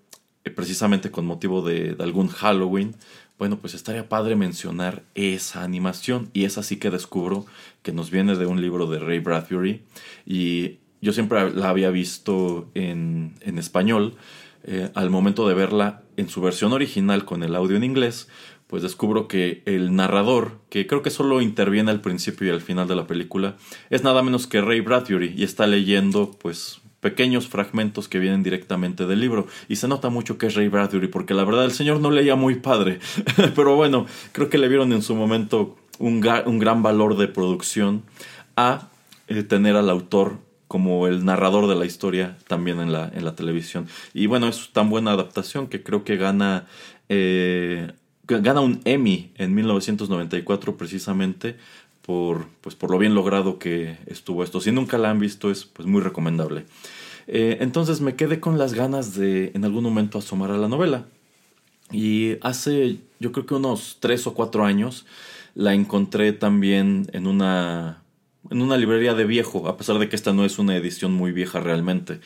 [0.47, 2.95] eh, precisamente con motivo de, algún Halloween,
[3.37, 6.29] bueno, pues estaría padre mencionar esa animación.
[6.33, 7.45] Y es así que descubro
[7.83, 9.83] que nos viene de un libro de Ray Bradbury.
[10.25, 14.15] Y yo siempre la había visto en, en español.
[14.63, 18.27] Eh, al momento de verla en su versión original con el audio en inglés,
[18.67, 22.87] pues descubro que el narrador, que creo que solo interviene al principio y al final
[22.87, 23.55] de la película,
[23.89, 29.05] es nada menos que Ray Bradbury y está leyendo pues pequeños fragmentos que vienen directamente
[29.05, 29.47] del libro.
[29.69, 32.35] Y se nota mucho que es Ray Bradbury, porque la verdad el señor no leía
[32.35, 32.99] muy padre.
[33.55, 38.03] Pero bueno, creo que le vieron en su momento un, un gran valor de producción
[38.57, 38.89] a
[39.29, 43.35] eh, tener al autor como el narrador de la historia también en la, en la
[43.35, 43.87] televisión.
[44.13, 46.65] Y bueno, es tan buena adaptación que creo que gana,
[47.07, 47.93] eh,
[48.27, 51.55] gana un Emmy en 1994 precisamente
[52.07, 54.61] por, pues, por lo bien logrado que estuvo esto.
[54.61, 56.65] Si nunca la han visto es pues, muy recomendable.
[57.27, 61.05] Eh, entonces me quedé con las ganas de en algún momento asomar a la novela.
[61.91, 65.05] Y hace yo creo que unos tres o cuatro años
[65.55, 68.03] la encontré también en una
[68.49, 71.31] en una librería de viejo, a pesar de que esta no es una edición muy
[71.31, 72.19] vieja realmente.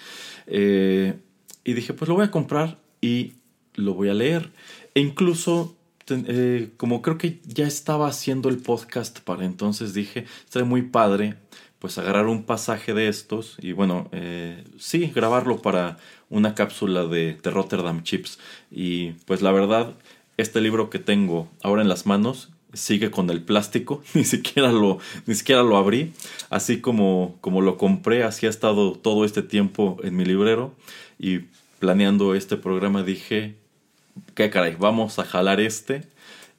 [0.48, 1.16] Eh,
[1.64, 3.34] y dije, pues lo voy a comprar y
[3.76, 4.52] lo voy a leer.
[4.94, 5.76] E incluso,
[6.10, 11.36] eh, como creo que ya estaba haciendo el podcast para entonces, dije, estaría muy padre,
[11.82, 15.98] pues agarrar un pasaje de estos y bueno, eh, sí, grabarlo para
[16.30, 18.38] una cápsula de, de Rotterdam Chips.
[18.70, 19.96] Y pues la verdad,
[20.38, 25.00] este libro que tengo ahora en las manos sigue con el plástico, ni siquiera lo,
[25.26, 26.14] ni siquiera lo abrí,
[26.52, 30.76] así como, como lo compré, así ha estado todo este tiempo en mi librero.
[31.18, 31.40] Y
[31.80, 33.56] planeando este programa dije,
[34.36, 36.04] qué caray, vamos a jalar este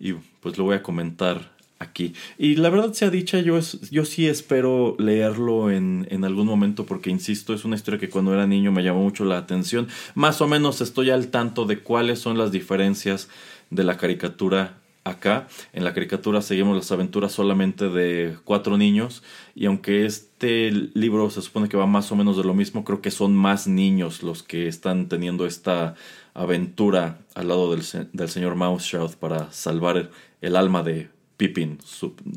[0.01, 1.52] y pues lo voy a comentar
[1.83, 2.15] aquí.
[2.39, 6.87] Y la verdad sea dicha, yo, es, yo sí espero leerlo en, en, algún momento
[6.87, 9.89] porque, insisto, es una historia que cuando era niño me llamó mucho la atención.
[10.15, 13.29] Más o menos estoy al tanto de cuáles son las diferencias
[13.71, 15.49] de la caricatura acá.
[15.73, 19.23] En la caricatura seguimos las aventuras solamente de cuatro niños
[19.55, 23.01] y aunque este libro se supone que va más o menos de lo mismo, creo
[23.01, 25.95] que son más niños los que están teniendo esta
[26.35, 27.83] aventura al lado del,
[28.13, 30.11] del señor Mousetrap para salvar
[30.41, 31.79] el alma de Pippin,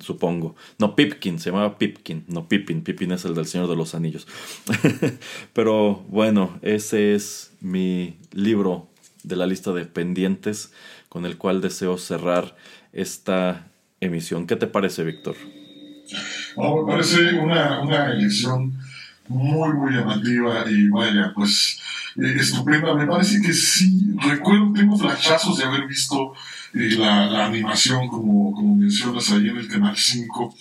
[0.02, 0.56] supongo.
[0.80, 2.82] No, Pipkin, se llamaba Pipkin, no Pippin.
[2.82, 4.28] Pippin es el del Señor de los Anillos.
[5.54, 8.90] Pero bueno, ese es mi libro
[9.24, 10.74] de la lista de pendientes
[11.10, 12.56] con el cual deseo cerrar
[12.94, 13.68] esta
[14.00, 14.48] emisión.
[14.48, 15.36] ¿Qué te parece, Víctor?
[16.58, 18.74] me parece una, una, elección
[19.28, 21.82] muy, muy llamativa y vaya, pues
[22.18, 22.94] eh, estupenda.
[22.96, 26.34] Me parece que sí, recuerdo, tengo flashazos de haber visto
[26.74, 30.56] eh, la, la, animación, como, como mencionas ahí en el Canal 5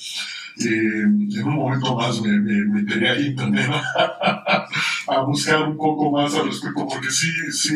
[0.57, 3.69] eh, en un momento más me, me meteré a internet
[5.09, 7.75] a, buscar un poco más al respecto, porque sí, sí,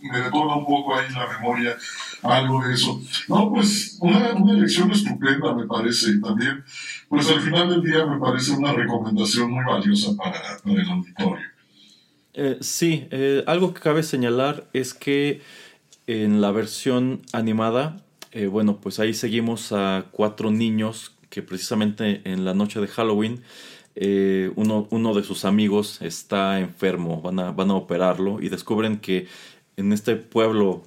[0.00, 1.76] me detona un poco ahí la memoria
[2.22, 2.98] algo de eso.
[3.28, 6.64] No, pues una, una elección estupenda me parece, y también,
[7.10, 11.53] pues al final del día me parece una recomendación muy valiosa para, para el auditorio.
[12.34, 15.40] Eh, sí, eh, algo que cabe señalar es que
[16.08, 22.44] en la versión animada, eh, bueno, pues ahí seguimos a cuatro niños que precisamente en
[22.44, 23.42] la noche de Halloween
[24.56, 29.28] uno, uno, de sus amigos está enfermo, van a, van a operarlo y descubren que
[29.76, 30.82] en este pueblo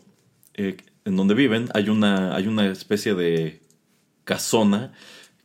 [0.56, 3.61] en donde viven hay una, hay una especie de
[4.26, 4.91] casona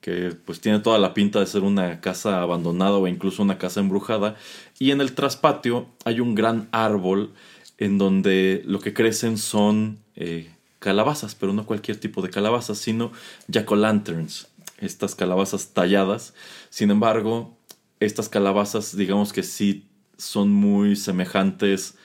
[0.02, 3.78] que pues tiene toda la pinta de ser una casa abandonada o incluso una casa
[3.78, 4.34] embrujada
[4.82, 7.30] y en el traspatio hay un gran árbol
[7.78, 10.50] en donde lo que crecen son eh,
[10.80, 13.12] calabazas, pero no cualquier tipo de calabazas, sino
[13.46, 14.48] jack-o'-lanterns
[14.78, 16.34] estas calabazas talladas.
[16.68, 17.56] Sin embargo,
[18.00, 19.86] estas calabazas, digamos que sí
[20.18, 21.96] son muy semejantes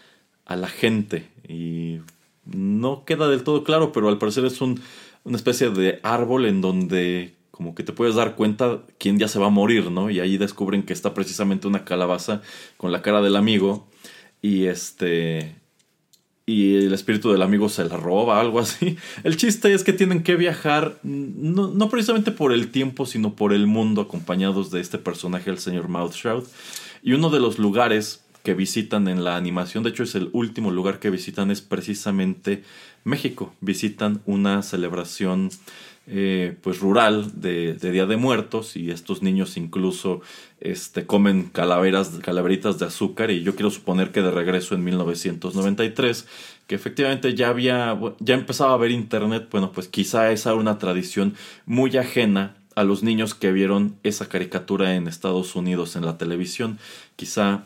[0.45, 2.01] a la gente y
[2.45, 4.79] no queda del todo claro, pero al parecer es un,
[5.23, 9.39] una especie de árbol en donde como que te puedes dar cuenta quién ya se
[9.39, 10.11] va a morir, ¿no?
[10.11, 12.43] Y ahí descubren que está precisamente una calabaza
[12.77, 13.87] con la cara del amigo
[14.43, 15.55] y este
[16.45, 18.95] y el espíritu del amigo se la roba, algo así.
[19.23, 23.67] El chiste es que tienen que viajar, no, precisamente por el tiempo, sino por el
[23.67, 26.45] mundo, acompañados de este personaje, el señor Mouthshroud.
[27.03, 30.71] Y uno de los lugares que visitan en la animación, de hecho es el último
[30.71, 32.63] lugar que visitan, es precisamente
[33.03, 33.53] México.
[33.59, 35.49] Visitan una celebración
[36.07, 40.21] eh, pues rural de, Día de Muertos y estos niños incluso
[40.61, 46.27] este, comen calaveras, calaveritas de azúcar y yo quiero suponer que de regreso en 1993
[46.65, 50.77] que efectivamente ya había, ya empezaba a haber internet, bueno pues quizá esa era una
[50.77, 51.35] tradición
[51.65, 56.77] muy ajena a los niños que vieron esa caricatura en Estados Unidos en la televisión.
[57.15, 57.63] Quizá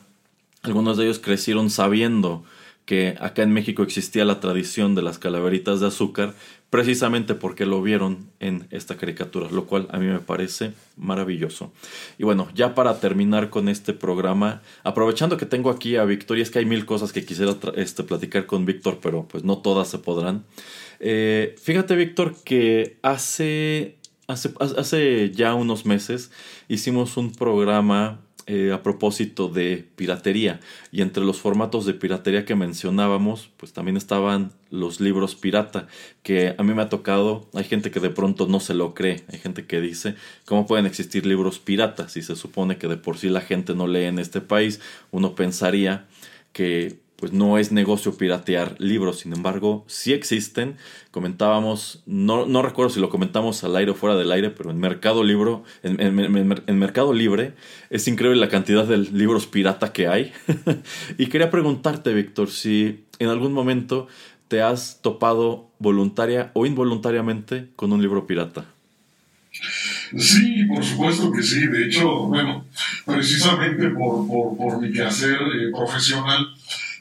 [0.64, 2.44] algunos de ellos crecieron sabiendo
[2.86, 6.34] que acá en México existía la tradición de las calaveritas de azúcar,
[6.72, 11.74] precisamente porque lo vieron en esta caricatura, lo cual a mí me parece maravilloso.
[12.18, 16.42] Y bueno, ya para terminar con este programa, aprovechando que tengo aquí a Víctor, y
[16.42, 19.90] es que hay mil cosas que quisiera este, platicar con Víctor, pero pues no todas
[19.90, 20.46] se podrán.
[21.02, 26.32] Eh, fíjate, Víctor, que hace, hace, hace ya unos meses
[26.70, 28.22] hicimos un programa
[28.54, 30.60] eh, a propósito de piratería.
[30.92, 35.88] Y entre los formatos de piratería que mencionábamos, pues también estaban los libros pirata,
[36.22, 39.24] que a mí me ha tocado, hay gente que de pronto no se lo cree,
[39.32, 42.12] hay gente que dice, ¿cómo pueden existir libros piratas?
[42.12, 45.34] Si se supone que de por sí la gente no lee en este país, uno
[45.34, 46.08] pensaría
[46.52, 50.78] que pues no es negocio piratear libros, sin embargo, sí existen.
[51.12, 54.80] Comentábamos, no, no recuerdo si lo comentamos al aire o fuera del aire, pero en
[54.80, 57.54] Mercado Libro, en, Mercado Libre,
[57.92, 60.34] es increíble la cantidad de libros pirata que hay.
[61.20, 64.08] y quería preguntarte, Víctor, si en algún momento
[64.48, 68.66] te has topado voluntaria o involuntariamente con un libro pirata.
[70.18, 71.68] Sí, por supuesto que sí.
[71.68, 72.66] De hecho, bueno,
[73.06, 76.48] precisamente por, por, mi quehacer eh, profesional,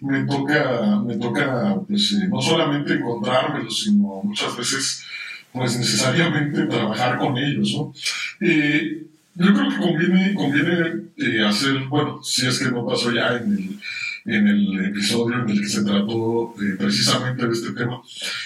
[0.00, 5.04] me toca, me toca pues, eh, no solamente encontrármelos, sino muchas veces,
[5.52, 7.92] pues necesariamente trabajar con ellos, ¿no?
[8.40, 13.36] Eh, yo creo que conviene, conviene eh, hacer, bueno, si es que no pasó ya
[13.36, 18.00] en el, en el episodio en el que se trató precisamente de este tema,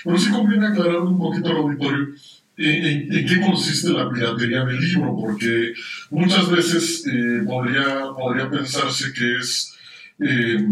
[0.04, 2.08] pero sí conviene aclarar un poquito al auditorio
[2.56, 5.72] en, en, qué consiste la piratería del libro, porque
[6.10, 7.04] muchas veces
[7.44, 9.73] podría, podría pensarse que es
[10.20, 10.66] eh,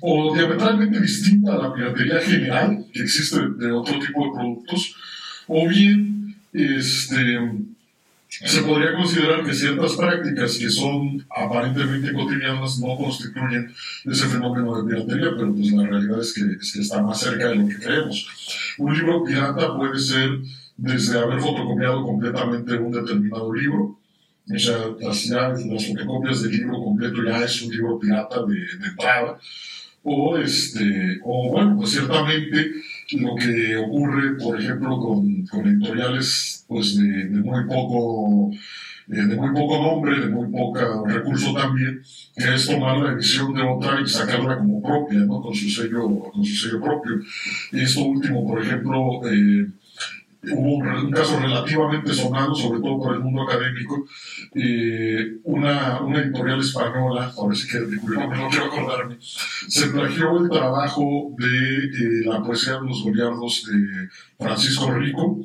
[0.00, 4.96] o diametralmente distinta a la piratería general que existe de otro tipo de productos,
[5.46, 7.38] o bien este,
[8.28, 13.72] se podría considerar que ciertas prácticas que son aparentemente cotidianas no constituyen
[14.04, 17.48] ese fenómeno de piratería, pero pues la realidad es que, es que está más cerca
[17.48, 18.26] de lo que creemos.
[18.78, 20.40] Un libro pirata puede ser
[20.76, 23.98] desde haber fotocopiado completamente un determinado libro,
[24.58, 29.38] sea, las, las fotocopias del libro completo ya es un libro pirata de, de entrada.
[30.04, 32.72] O, este, o bueno, pues ciertamente
[33.12, 38.50] lo que ocurre, por ejemplo, con, con editoriales pues de, de muy poco
[39.08, 42.00] eh, de muy poco nombre, de muy poco recurso también,
[42.36, 45.42] que es tomar la edición de otra y sacarla como propia, ¿no?
[45.42, 47.20] con, su sello, con su sello propio.
[47.72, 49.66] Y esto último, por ejemplo, eh,
[50.50, 54.04] hubo un, caso relativamente sonado, sobre todo por el mundo académico,
[54.54, 60.50] eh, una, una, editorial española, ahora sí que nombre no quiero acordarme, se plagió el
[60.50, 64.08] trabajo de eh, la poesía de los goliardos de
[64.44, 65.38] Francisco Rico,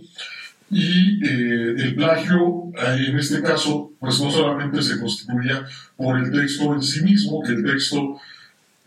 [0.69, 5.65] y eh, el plagio, en este caso, pues no solamente se constituía
[5.95, 8.19] por el texto en sí mismo, que el texto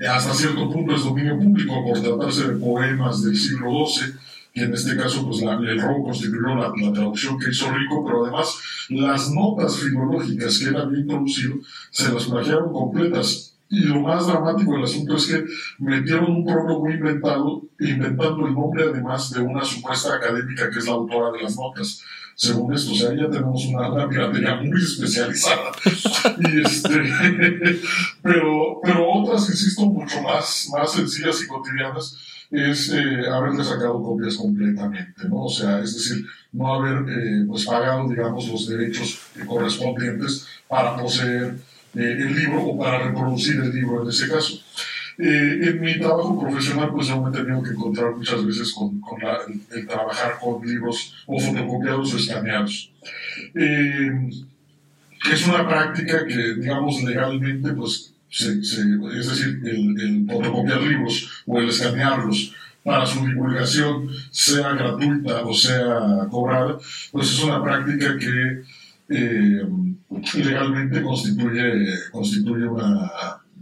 [0.06, 4.14] hasta cierto punto es dominio público por tratarse de poemas del siglo XII,
[4.52, 8.58] y en este caso pues el robo constituyó la, traducción que hizo Rico, pero además
[8.88, 11.56] las notas filológicas que él había introducido
[11.90, 13.54] se las plagiaron completas.
[13.72, 15.44] Y lo más dramático del asunto es que
[15.78, 20.94] metieron un prólogo inventado, inventando el nombre además de una supuesta académica que es la
[20.94, 22.02] autora de las notas
[22.40, 22.92] según esto.
[22.92, 25.72] O sea, ya tenemos una, una piratería muy especializada.
[25.84, 26.90] y este,
[28.22, 32.16] pero, pero otras, insisto, mucho más, más sencillas y cotidianas,
[32.50, 35.44] es eh, haberle sacado copias completamente, ¿no?
[35.44, 41.54] O sea, es decir, no haber eh, pues pagado, digamos, los derechos correspondientes para poseer
[41.94, 44.58] eh, el libro o para reproducir el libro en ese caso.
[45.18, 49.20] en mi trabajo profesional, pues yo me he tenido que encontrar muchas veces con, con
[49.20, 49.38] la,
[49.70, 52.90] el, trabajar con libros o fotocopiados o escaneados.
[53.54, 62.54] es una práctica que, digamos, legalmente, pues es decir, el, fotocopiar libros o el escanearlos
[62.84, 66.78] para su divulgación, sea gratuita o sea cobrada,
[67.12, 68.62] pues es una práctica que
[69.08, 69.66] eh,
[70.34, 73.10] legalmente constituye, constituye una,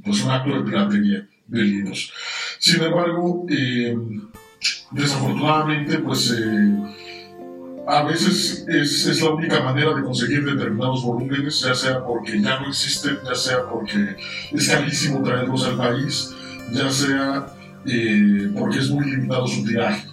[0.05, 2.13] pues un acto de piratería de libros.
[2.59, 3.97] Sin embargo, eh,
[4.91, 6.73] desafortunadamente, pues eh,
[7.89, 12.61] a veces es, es, la única manera de conseguir determinados volúmenes, ya sea porque ya
[12.61, 14.15] no existen, ya sea porque
[14.53, 16.35] es carísimo traerlos al país,
[16.71, 17.47] ya sea
[17.87, 20.07] eh, porque es muy limitado su tiraje.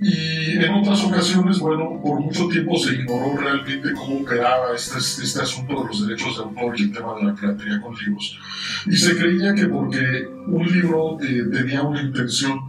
[0.00, 5.42] Y en otras ocasiones, bueno, por mucho tiempo se ignoró realmente cómo operaba este, este
[5.42, 8.38] asunto de los derechos de autor y el tema de la piratería con libros.
[8.86, 12.60] Y se creía que porque un libro eh, tenía una intención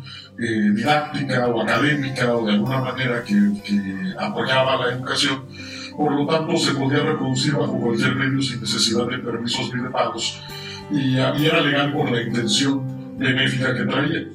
[0.41, 3.35] eh, didáctica o académica o de alguna manera que,
[4.17, 5.45] apoyaba la educación,
[5.97, 9.89] por lo tanto se podía reproducir bajo cualquier medio sin necesidad de permisos ni de
[9.89, 10.41] pagos
[10.91, 14.27] y, era legal por la intención benéfica que traía.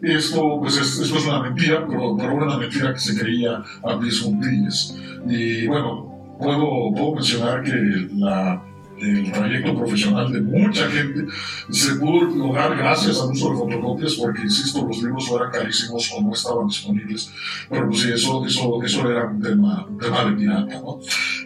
[0.00, 4.20] Esto, pues esto es una mentira, pero, pero una mentira que se creía a pies
[4.20, 4.96] juntillas.
[5.26, 8.62] Y bueno, puedo, puedo mencionar que la
[9.00, 11.26] el trayecto profesional de mucha gente
[11.70, 16.22] se pudo lograr gracias al uso de fotocopias porque, insisto, los libros eran carísimos o
[16.22, 17.32] no estaban disponibles.
[17.70, 20.98] Pero pues sí, eso, eso, eso era un tema, tema de pirata, ¿no?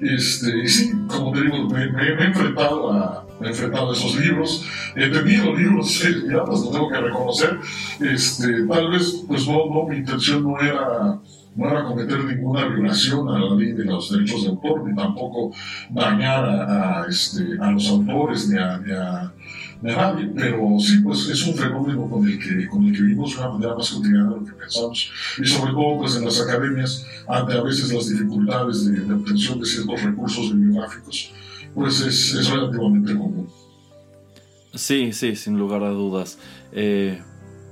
[0.03, 3.91] Este, y sí, como te digo, me, me- me he enfrentado a, me he enfrentado
[3.91, 4.65] a esos libros,
[4.97, 7.59] he tenido libros eh, piratas, lo tengo que reconocer.
[8.01, 11.21] Este, tal vez, pues no, no, mi intención no era
[11.55, 15.53] no era cometer ninguna violación a la ley de los derechos de autor, ni tampoco
[15.91, 19.33] dañar a, a, este, a los autores ni a, ni, a,
[19.83, 23.03] ni a nadie, pero sí, pues es un fenómeno con el que, con el que
[23.03, 26.25] vivimos de una manera más cotidiana de lo que pensamos, y sobre todo pues en
[26.25, 31.33] las academias, ante a veces las dificultades de, de obtención de ciertos recursos bibliográficos,
[31.75, 33.49] pues es, es relativamente común.
[34.75, 36.39] Sí, sí, sin lugar a dudas.
[36.73, 37.21] Eh,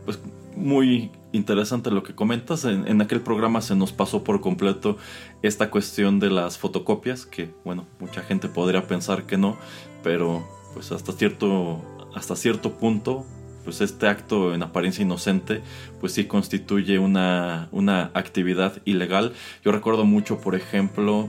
[0.05, 0.19] pues
[0.55, 2.65] muy interesante lo que comentas.
[2.65, 4.97] En, aquel programa se nos pasó por completo
[5.43, 9.57] esta cuestión de las fotocopias, que bueno, mucha gente podría pensar que no,
[10.02, 11.82] pero pues hasta cierto,
[12.15, 13.24] hasta cierto punto,
[13.65, 15.62] pues este acto en apariencia inocente,
[16.01, 19.32] pues sí constituye una, una actividad ilegal.
[19.65, 21.28] Yo recuerdo mucho, por ejemplo,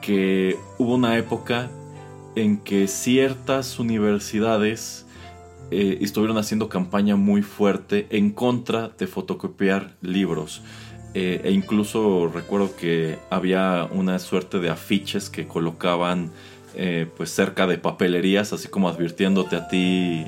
[0.00, 1.70] que hubo una época
[2.36, 5.03] en que ciertas universidades
[5.70, 10.62] eh, estuvieron haciendo campaña muy fuerte en contra de fotocopiar libros.
[11.14, 16.32] Eh, e incluso recuerdo que había una suerte de afiches que colocaban
[16.74, 20.26] eh, pues cerca de papelerías, así como advirtiéndote a ti,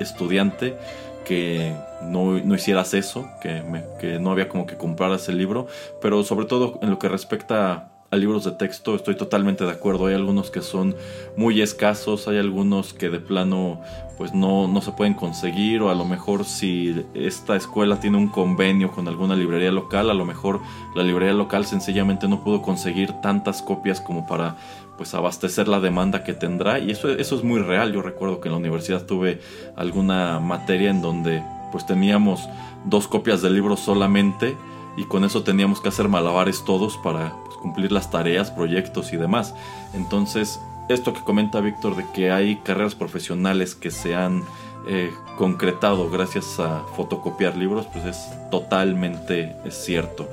[0.00, 0.76] estudiante,
[1.24, 3.62] que no, no hicieras eso, que,
[4.00, 5.68] que no había como que compraras el libro,
[6.02, 10.06] pero sobre todo en lo que respecta a libros de texto estoy totalmente de acuerdo.
[10.06, 10.94] Hay algunos que son
[11.36, 13.80] muy escasos, hay algunos que de plano
[14.16, 18.28] pues no, no se pueden conseguir o a lo mejor si esta escuela tiene un
[18.28, 20.60] convenio con alguna librería local, a lo mejor
[20.94, 24.56] la librería local sencillamente no pudo conseguir tantas copias como para
[24.96, 27.92] pues abastecer la demanda que tendrá y eso, eso es muy real.
[27.92, 29.40] Yo recuerdo que en la universidad tuve
[29.76, 31.42] alguna materia en donde
[31.72, 32.48] pues teníamos
[32.84, 34.56] dos copias del libro solamente
[34.96, 37.34] y con eso teníamos que hacer malabares todos para
[37.64, 39.54] cumplir las tareas, proyectos y demás.
[39.94, 40.60] Entonces,
[40.90, 44.42] esto que comenta Víctor de que hay carreras profesionales que se han
[44.86, 50.28] eh, concretado gracias a fotocopiar libros, pues es totalmente cierto.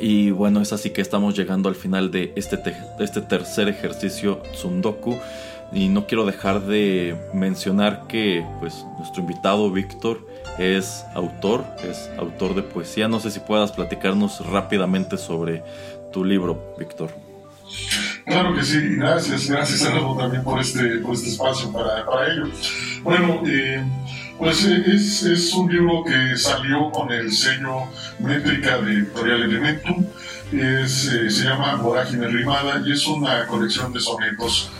[0.00, 4.40] Y bueno, es así que estamos llegando al final de este, te este tercer ejercicio
[4.52, 5.18] Tsundoku.
[5.72, 10.24] Y no quiero dejar de mencionar que pues, nuestro invitado Víctor
[10.58, 13.08] es autor, es autor de poesía.
[13.08, 15.64] No sé si puedas platicarnos rápidamente sobre
[16.16, 17.10] tu libro, Víctor.
[18.24, 22.46] Claro que sí, gracias, gracias Arnaldo también por este, por este espacio para, ello.
[23.02, 23.84] Bueno, eh,
[24.38, 27.82] pues es, es, un libro que salió con el sello
[28.18, 30.06] métrica de Editorial Elementum,
[30.52, 34.70] es, eh, se llama Vorágine Rimada y es una colección de sonetos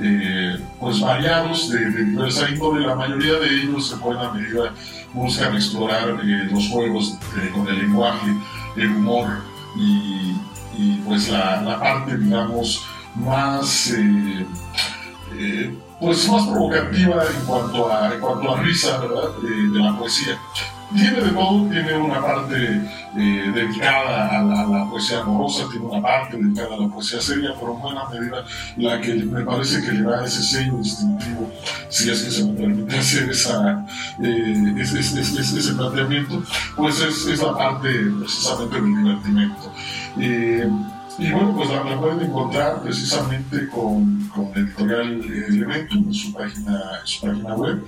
[0.00, 4.72] eh, pues variados de, de diversa índole, la mayoría de ellos en buena medida
[5.12, 7.16] buscan explorar eh, los juegos
[7.52, 8.28] con el lenguaje,
[8.76, 9.42] el humor
[9.76, 10.34] y,
[10.76, 12.84] y pues la, la, parte, digamos,
[13.14, 14.46] más, eh,
[15.38, 20.38] eh, pues más provocativa en cuanto a, en cuanto a risa, ¿verdad?, de la poesía.
[20.94, 22.82] Tiene de todo, tiene una parte
[23.16, 27.74] eh, dedicada a la, poesía amorosa, tiene una parte dedicada a la poesía seria, pero
[27.74, 28.44] en buena medida
[28.76, 31.50] la que me parece que le da ese sello distintivo,
[31.88, 33.84] si es que se me permite hacer esa,
[34.22, 36.42] eh, ese, ese, ese, ese, planteamiento,
[36.76, 37.88] pues es, es, la parte
[38.20, 39.72] precisamente del divertimento.
[40.18, 40.68] Eh,
[41.18, 47.06] y bueno, pues la, pueden encontrar precisamente con, con Editorial Elementum en su página, en
[47.06, 47.84] su página web,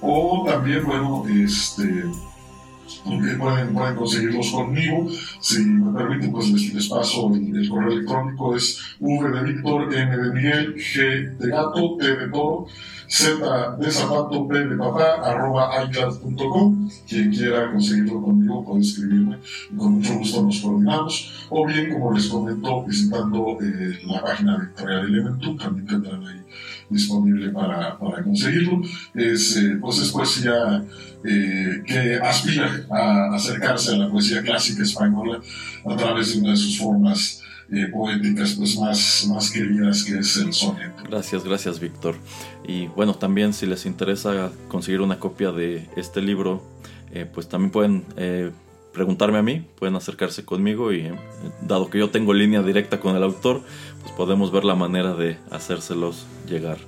[0.00, 2.04] o también, bueno, este
[3.00, 5.08] pueden, pueden conseguirlos conmigo.
[5.40, 10.16] Si me permiten, pues les, les paso el, correo electrónico, es V de Víctor, M
[10.16, 12.66] de Miguel, G de Gato, T de Toro,
[13.08, 16.90] Z de Zapato, P de Papá, arroba iCloud.com.
[17.08, 19.38] Quien quiera conseguirlo conmigo puede escribirme
[19.72, 21.46] y con mucho gusto nos coordinamos.
[21.50, 26.42] O bien, como les comento, visitando eh, la página de Editorial Elementum, también tendrán ahí
[26.92, 28.82] disponible para, para conseguirlo.
[29.14, 30.84] Es, eh, pues es poesía
[31.24, 35.40] eh, que aspira a acercarse a la poesía clásica española
[35.84, 37.42] a través de una de sus formas
[37.74, 41.04] eh, poéticas pues más, más queridas que es el soneto.
[41.08, 42.16] Gracias, gracias Víctor.
[42.68, 46.62] Y bueno, también si les interesa conseguir una copia de este libro,
[47.12, 48.50] eh, pues también pueden eh,
[48.92, 51.12] preguntarme a mí, pueden acercarse conmigo y
[51.66, 53.62] dado que yo tengo línea directa con el autor,
[54.02, 56.78] pues podemos ver la manera de hacérselos llegar.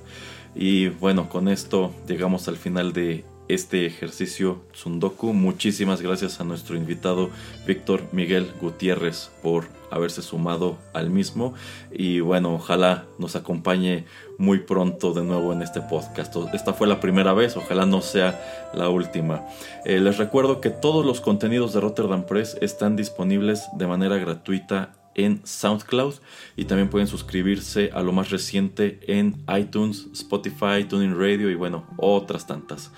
[0.55, 5.33] Y bueno, con esto llegamos al final de este ejercicio Tsundoku.
[5.33, 7.29] Muchísimas gracias a nuestro invitado
[7.67, 11.53] Víctor Miguel Gutiérrez por haberse sumado al mismo
[11.91, 14.05] y bueno, ojalá nos acompañe
[14.37, 16.35] muy pronto de nuevo en este podcast.
[16.53, 19.45] Esta fue la primera vez, ojalá no sea la última.
[19.85, 24.93] Eh, les recuerdo que todos los contenidos de Rotterdam Press están disponibles de manera gratuita
[25.15, 26.15] en SoundCloud
[26.55, 31.85] y también pueden suscribirse a lo más reciente en iTunes, Spotify, Tuning Radio y bueno,
[31.97, 32.91] otras tantas.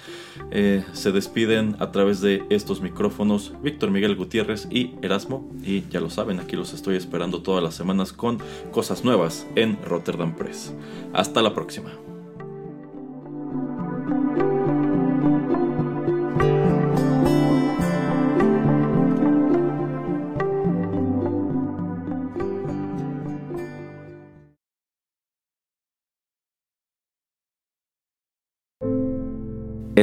[0.52, 6.00] Eh, se despiden a través de estos micrófonos Víctor Miguel Gutiérrez y Erasmo y ya
[6.00, 8.40] lo saben, aquí los estoy esperando todas las semanas con
[8.72, 10.74] cosas nuevas en Rotterdam Press.
[11.14, 11.92] Hasta la próxima.